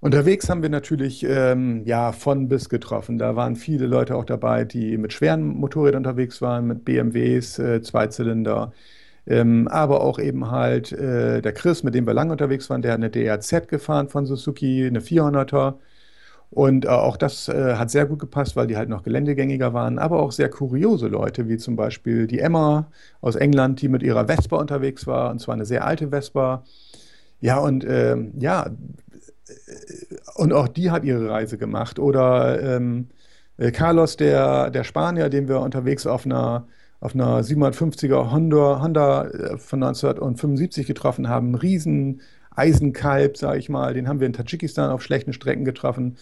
[0.00, 3.18] Unterwegs haben wir natürlich ähm, ja von bis getroffen.
[3.18, 7.82] Da waren viele Leute auch dabei, die mit schweren Motorrädern unterwegs waren, mit BMWs, äh,
[7.82, 8.72] Zweizylinder,
[9.26, 12.92] ähm, aber auch eben halt äh, der Chris, mit dem wir lange unterwegs waren, der
[12.92, 15.74] hat eine DRZ gefahren von Suzuki, eine 400er.
[16.50, 19.98] Und äh, auch das äh, hat sehr gut gepasst, weil die halt noch geländegängiger waren,
[19.98, 22.90] aber auch sehr kuriose Leute, wie zum Beispiel die Emma
[23.20, 26.64] aus England, die mit ihrer Vespa unterwegs war, und zwar eine sehr alte Vespa.
[27.40, 28.70] Ja, und ähm, ja,
[30.34, 31.98] und auch die hat ihre Reise gemacht.
[31.98, 33.08] Oder ähm,
[33.56, 36.66] äh, Carlos, der, der Spanier, den wir unterwegs auf einer,
[37.00, 41.54] auf einer 750er Honda, Honda äh, von 1975 getroffen haben.
[41.54, 42.20] Riesen
[42.58, 43.94] Eisenkalb, sage ich mal.
[43.94, 46.16] Den haben wir in Tadschikistan auf schlechten Strecken getroffen.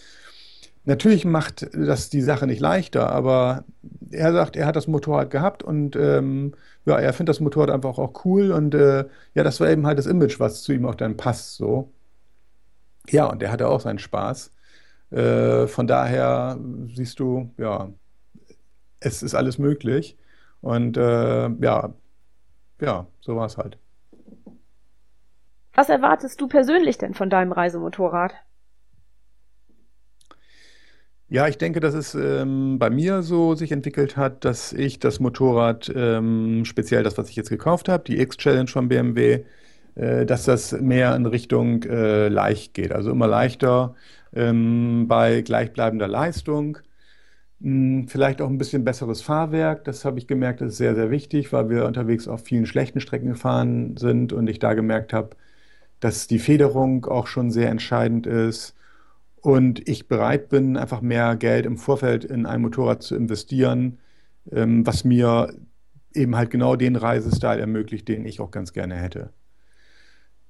[0.85, 3.65] Natürlich macht das die Sache nicht leichter, aber
[4.09, 6.53] er sagt, er hat das Motorrad gehabt und ähm,
[6.85, 9.99] ja, er findet das Motorrad einfach auch cool und äh, ja, das war eben halt
[9.99, 11.91] das Image, was zu ihm auch dann passt, so.
[13.09, 14.51] Ja, und er hatte auch seinen Spaß.
[15.11, 16.57] Äh, von daher
[16.95, 17.89] siehst du, ja,
[18.99, 20.17] es ist alles möglich
[20.61, 21.93] und äh, ja,
[22.81, 23.77] ja, so war es halt.
[25.77, 28.33] Was erwartest du persönlich denn von deinem Reisemotorrad?
[31.29, 35.19] Ja, ich denke, dass es ähm, bei mir so sich entwickelt hat, dass ich das
[35.19, 39.43] Motorrad, ähm, speziell das, was ich jetzt gekauft habe, die X-Challenge von BMW,
[39.93, 42.91] äh, dass das mehr in Richtung äh, leicht geht.
[42.91, 43.93] Also immer leichter
[44.33, 46.79] ähm, bei gleichbleibender Leistung.
[47.61, 49.83] Hm, vielleicht auch ein bisschen besseres Fahrwerk.
[49.83, 52.99] Das habe ich gemerkt, das ist sehr, sehr wichtig, weil wir unterwegs auf vielen schlechten
[52.99, 55.35] Strecken gefahren sind und ich da gemerkt habe,
[55.99, 58.75] dass die Federung auch schon sehr entscheidend ist
[59.41, 63.99] und ich bereit bin, einfach mehr Geld im Vorfeld in ein Motorrad zu investieren,
[64.51, 65.53] ähm, was mir
[66.13, 69.31] eben halt genau den Reisestyle ermöglicht, den ich auch ganz gerne hätte.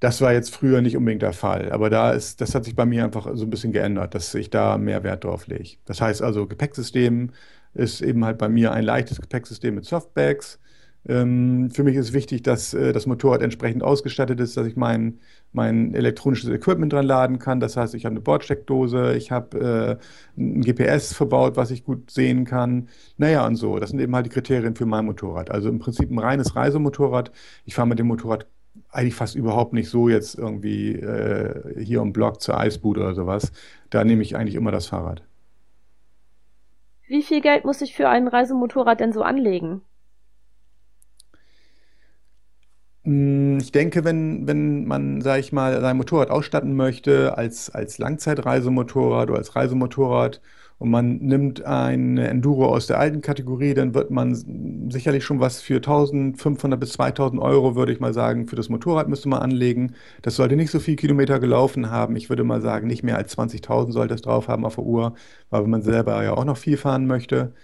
[0.00, 2.86] Das war jetzt früher nicht unbedingt der Fall, aber da ist, das hat sich bei
[2.86, 5.76] mir einfach so ein bisschen geändert, dass ich da mehr Wert drauf lege.
[5.86, 7.30] Das heißt also, Gepäcksystem
[7.74, 10.60] ist eben halt bei mir ein leichtes Gepäcksystem mit Softbags.
[11.06, 15.20] Ähm, für mich ist wichtig, dass äh, das Motorrad entsprechend ausgestattet ist, dass ich mein,
[15.52, 17.60] mein elektronisches Equipment dran laden kann.
[17.60, 19.98] Das heißt, ich habe eine Bordsteckdose, ich habe
[20.36, 22.88] äh, ein GPS verbaut, was ich gut sehen kann.
[23.16, 23.78] Naja, und so.
[23.78, 25.50] Das sind eben halt die Kriterien für mein Motorrad.
[25.50, 27.30] Also im Prinzip ein reines Reisemotorrad.
[27.64, 28.46] Ich fahre mit dem Motorrad
[28.90, 33.52] eigentlich fast überhaupt nicht so jetzt irgendwie äh, hier im Block zur Eisbude oder sowas.
[33.90, 35.22] Da nehme ich eigentlich immer das Fahrrad.
[37.06, 39.80] Wie viel Geld muss ich für ein Reisemotorrad denn so anlegen?
[42.97, 47.96] Hm, ich denke, wenn, wenn man, sage ich mal, sein Motorrad ausstatten möchte als, als
[47.96, 50.42] Langzeitreisemotorrad oder als Reisemotorrad
[50.76, 54.34] und man nimmt ein Enduro aus der alten Kategorie, dann wird man
[54.90, 59.08] sicherlich schon was für 1500 bis 2000 Euro, würde ich mal sagen, für das Motorrad
[59.08, 59.94] müsste man anlegen.
[60.20, 62.14] Das sollte nicht so viel Kilometer gelaufen haben.
[62.14, 65.14] Ich würde mal sagen, nicht mehr als 20.000 sollte es drauf haben auf der Uhr,
[65.50, 67.54] weil man selber ja auch noch viel fahren möchte.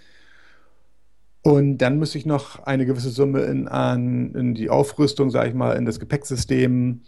[1.45, 5.53] Und dann müsste ich noch eine gewisse Summe in, an, in die Aufrüstung, sage ich
[5.53, 7.01] mal, in das Gepäcksystem,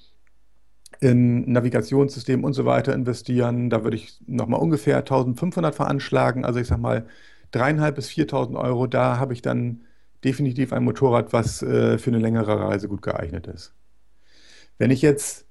[1.00, 3.72] in Navigationssystem und so weiter investieren.
[3.72, 6.46] Da würde ich nochmal ungefähr 1500 veranschlagen.
[6.46, 7.08] Also ich sage mal
[7.52, 8.86] 3.500 bis 4.000 Euro.
[8.86, 9.82] Da habe ich dann
[10.24, 13.74] definitiv ein Motorrad, was äh, für eine längere Reise gut geeignet ist.
[14.78, 15.48] Wenn ich jetzt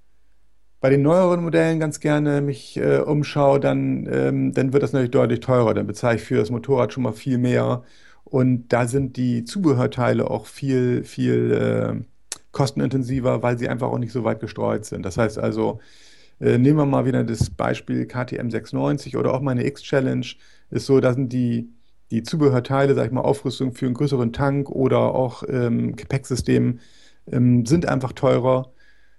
[0.81, 5.11] bei den neueren Modellen ganz gerne mich äh, umschaue, dann, ähm, dann wird das natürlich
[5.11, 5.75] deutlich teurer.
[5.75, 7.83] Dann bezahle ich für das Motorrad schon mal viel mehr.
[8.29, 12.05] Und da sind die Zubehörteile auch viel, viel äh,
[12.53, 15.05] kostenintensiver, weil sie einfach auch nicht so weit gestreut sind.
[15.07, 15.81] Das heißt also,
[16.41, 20.27] äh, nehmen wir mal wieder das Beispiel KTM 690 oder auch meine X-Challenge,
[20.71, 21.71] ist so, da sind die,
[22.11, 26.81] die Zubehörteile, sag ich mal, Aufrüstung für einen größeren Tank oder auch ähm, Gepäcksystem
[27.31, 28.73] ähm, sind einfach teurer.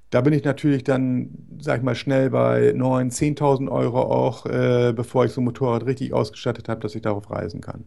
[0.10, 1.30] Da bin ich natürlich dann,
[1.60, 5.86] sag ich mal, schnell bei 9.000, 10.000 Euro auch, äh, bevor ich so ein Motorrad
[5.86, 7.86] richtig ausgestattet habe, dass ich darauf reisen kann.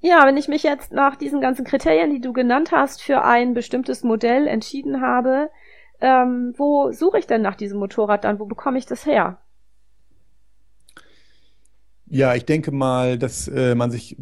[0.00, 3.52] Ja, wenn ich mich jetzt nach diesen ganzen Kriterien, die du genannt hast, für ein
[3.54, 5.50] bestimmtes Modell entschieden habe,
[6.00, 8.38] ähm, wo suche ich denn nach diesem Motorrad dann?
[8.38, 9.38] Wo bekomme ich das her?
[12.06, 14.16] Ja, ich denke mal, dass äh, man sich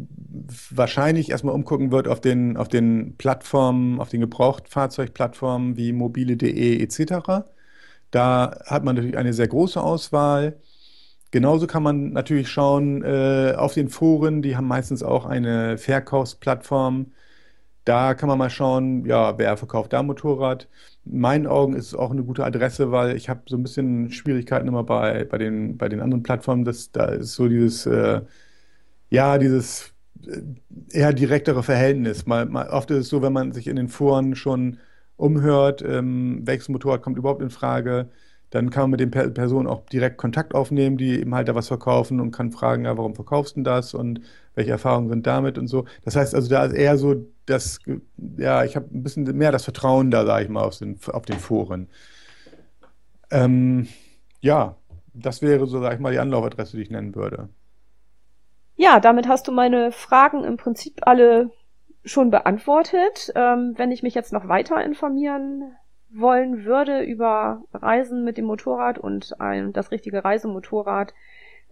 [0.69, 7.47] wahrscheinlich erstmal umgucken wird auf den, auf den Plattformen, auf den Gebrauchtfahrzeugplattformen wie mobile.de etc.
[8.11, 10.59] Da hat man natürlich eine sehr große Auswahl.
[11.31, 17.11] Genauso kann man natürlich schauen äh, auf den Foren, die haben meistens auch eine Verkaufsplattform.
[17.85, 20.67] Da kann man mal schauen, ja, wer verkauft da Motorrad.
[21.05, 24.11] In meinen Augen ist es auch eine gute Adresse, weil ich habe so ein bisschen
[24.11, 26.65] Schwierigkeiten immer bei, bei den, bei den anderen Plattformen.
[26.65, 28.21] Das, da ist so dieses, äh,
[29.09, 29.93] ja, dieses
[30.27, 30.41] äh,
[30.91, 32.25] eher direktere Verhältnis.
[32.25, 34.79] Mal, mal, oft ist es so, wenn man sich in den Foren schon
[35.17, 38.09] umhört, ähm, welches Motorrad kommt überhaupt in Frage,
[38.49, 41.67] dann kann man mit den Personen auch direkt Kontakt aufnehmen, die eben halt da was
[41.67, 44.21] verkaufen und kann fragen, ja, warum verkaufst du das und
[44.55, 45.85] welche Erfahrungen sind damit und so.
[46.03, 47.79] Das heißt also, da ist eher so, dass,
[48.37, 51.25] ja, ich habe ein bisschen mehr das Vertrauen da, sage ich mal, auf den, auf
[51.25, 51.87] den Foren.
[53.31, 53.87] Ähm,
[54.41, 54.75] ja,
[55.13, 57.49] das wäre so, sage ich mal, die Anlaufadresse, die ich nennen würde.
[58.75, 61.51] Ja, damit hast du meine Fragen im Prinzip alle
[62.05, 63.31] schon beantwortet.
[63.35, 65.75] Ähm, wenn ich mich jetzt noch weiter informieren
[66.11, 71.13] wollen würde über Reisen mit dem Motorrad und ein, das richtige Reisemotorrad,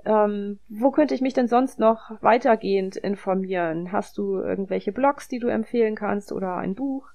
[0.06, 3.92] Ähm, wo könnte ich mich denn sonst noch weitergehend informieren?
[3.92, 7.08] Hast du irgendwelche Blogs, die du empfehlen kannst oder ein Buch?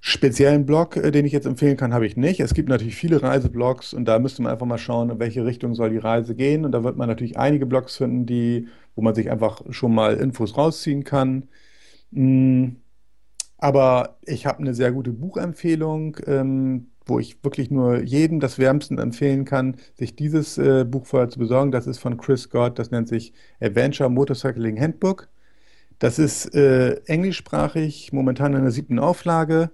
[0.00, 2.40] Speziellen Blog, äh, den ich jetzt empfehlen kann, habe ich nicht.
[2.40, 5.74] Es gibt natürlich viele Reiseblogs und da müsste man einfach mal schauen, in welche Richtung
[5.74, 6.64] soll die Reise gehen.
[6.66, 10.16] Und da wird man natürlich einige Blogs finden, die, wo man sich einfach schon mal
[10.16, 11.48] Infos rausziehen kann.
[12.10, 12.76] Mm,
[13.64, 18.98] aber ich habe eine sehr gute Buchempfehlung, ähm, wo ich wirklich nur jedem das wärmsten
[18.98, 21.72] empfehlen kann, sich dieses äh, Buch vorher zu besorgen.
[21.72, 25.30] Das ist von Chris Scott, das nennt sich Adventure Motorcycling Handbook.
[25.98, 29.70] Das ist äh, englischsprachig, momentan in der siebten Auflage.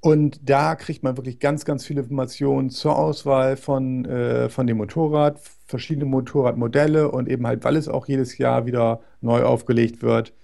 [0.00, 4.76] Und da kriegt man wirklich ganz, ganz viele Informationen zur Auswahl von, äh, von dem
[4.76, 10.34] Motorrad, verschiedene Motorradmodelle und eben halt, weil es auch jedes Jahr wieder neu aufgelegt wird,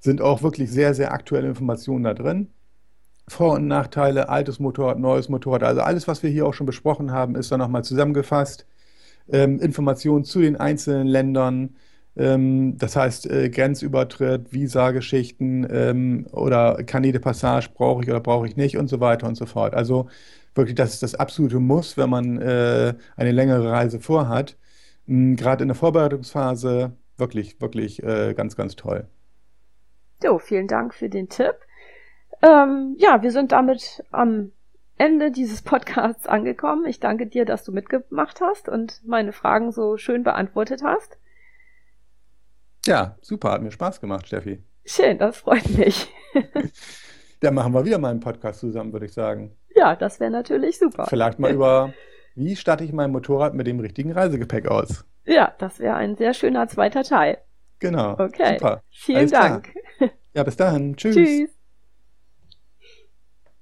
[0.00, 2.48] sind auch wirklich sehr, sehr aktuelle Informationen da drin.
[3.28, 7.10] Vor- und Nachteile, altes Motorrad, neues Motorrad, also alles, was wir hier auch schon besprochen
[7.12, 8.66] haben, ist da nochmal zusammengefasst.
[9.28, 11.76] Ähm, Informationen zu den einzelnen Ländern,
[12.16, 18.56] ähm, das heißt, äh, Grenzübertritt, Visageschichten ähm, oder Kanäle Passage brauche ich oder brauche ich
[18.56, 19.74] nicht und so weiter und so fort.
[19.74, 20.08] Also
[20.54, 24.56] wirklich, das ist das absolute Muss, wenn man äh, eine längere Reise vorhat.
[25.08, 29.08] Ähm, Gerade in der Vorbereitungsphase wirklich, wirklich äh, ganz, ganz toll.
[30.22, 31.54] So, vielen Dank für den Tipp.
[32.42, 34.52] Ähm, ja, wir sind damit am
[34.98, 36.86] Ende dieses Podcasts angekommen.
[36.86, 41.18] Ich danke dir, dass du mitgemacht hast und meine Fragen so schön beantwortet hast.
[42.86, 44.62] Ja, super, hat mir Spaß gemacht, Steffi.
[44.84, 46.08] Schön, das freut mich.
[47.40, 49.56] Dann machen wir wieder mal einen Podcast zusammen, würde ich sagen.
[49.74, 51.06] Ja, das wäre natürlich super.
[51.08, 51.92] Vielleicht mal über,
[52.34, 55.04] wie statte ich mein Motorrad mit dem richtigen Reisegepäck aus?
[55.26, 57.38] Ja, das wäre ein sehr schöner zweiter Teil.
[57.78, 58.12] Genau.
[58.18, 58.54] Okay.
[58.58, 58.82] Super.
[58.90, 59.74] Vielen Alles Dank.
[59.98, 60.10] Klar.
[60.34, 60.96] Ja, bis dahin.
[60.96, 61.14] Tschüss.
[61.14, 61.50] Tschüss.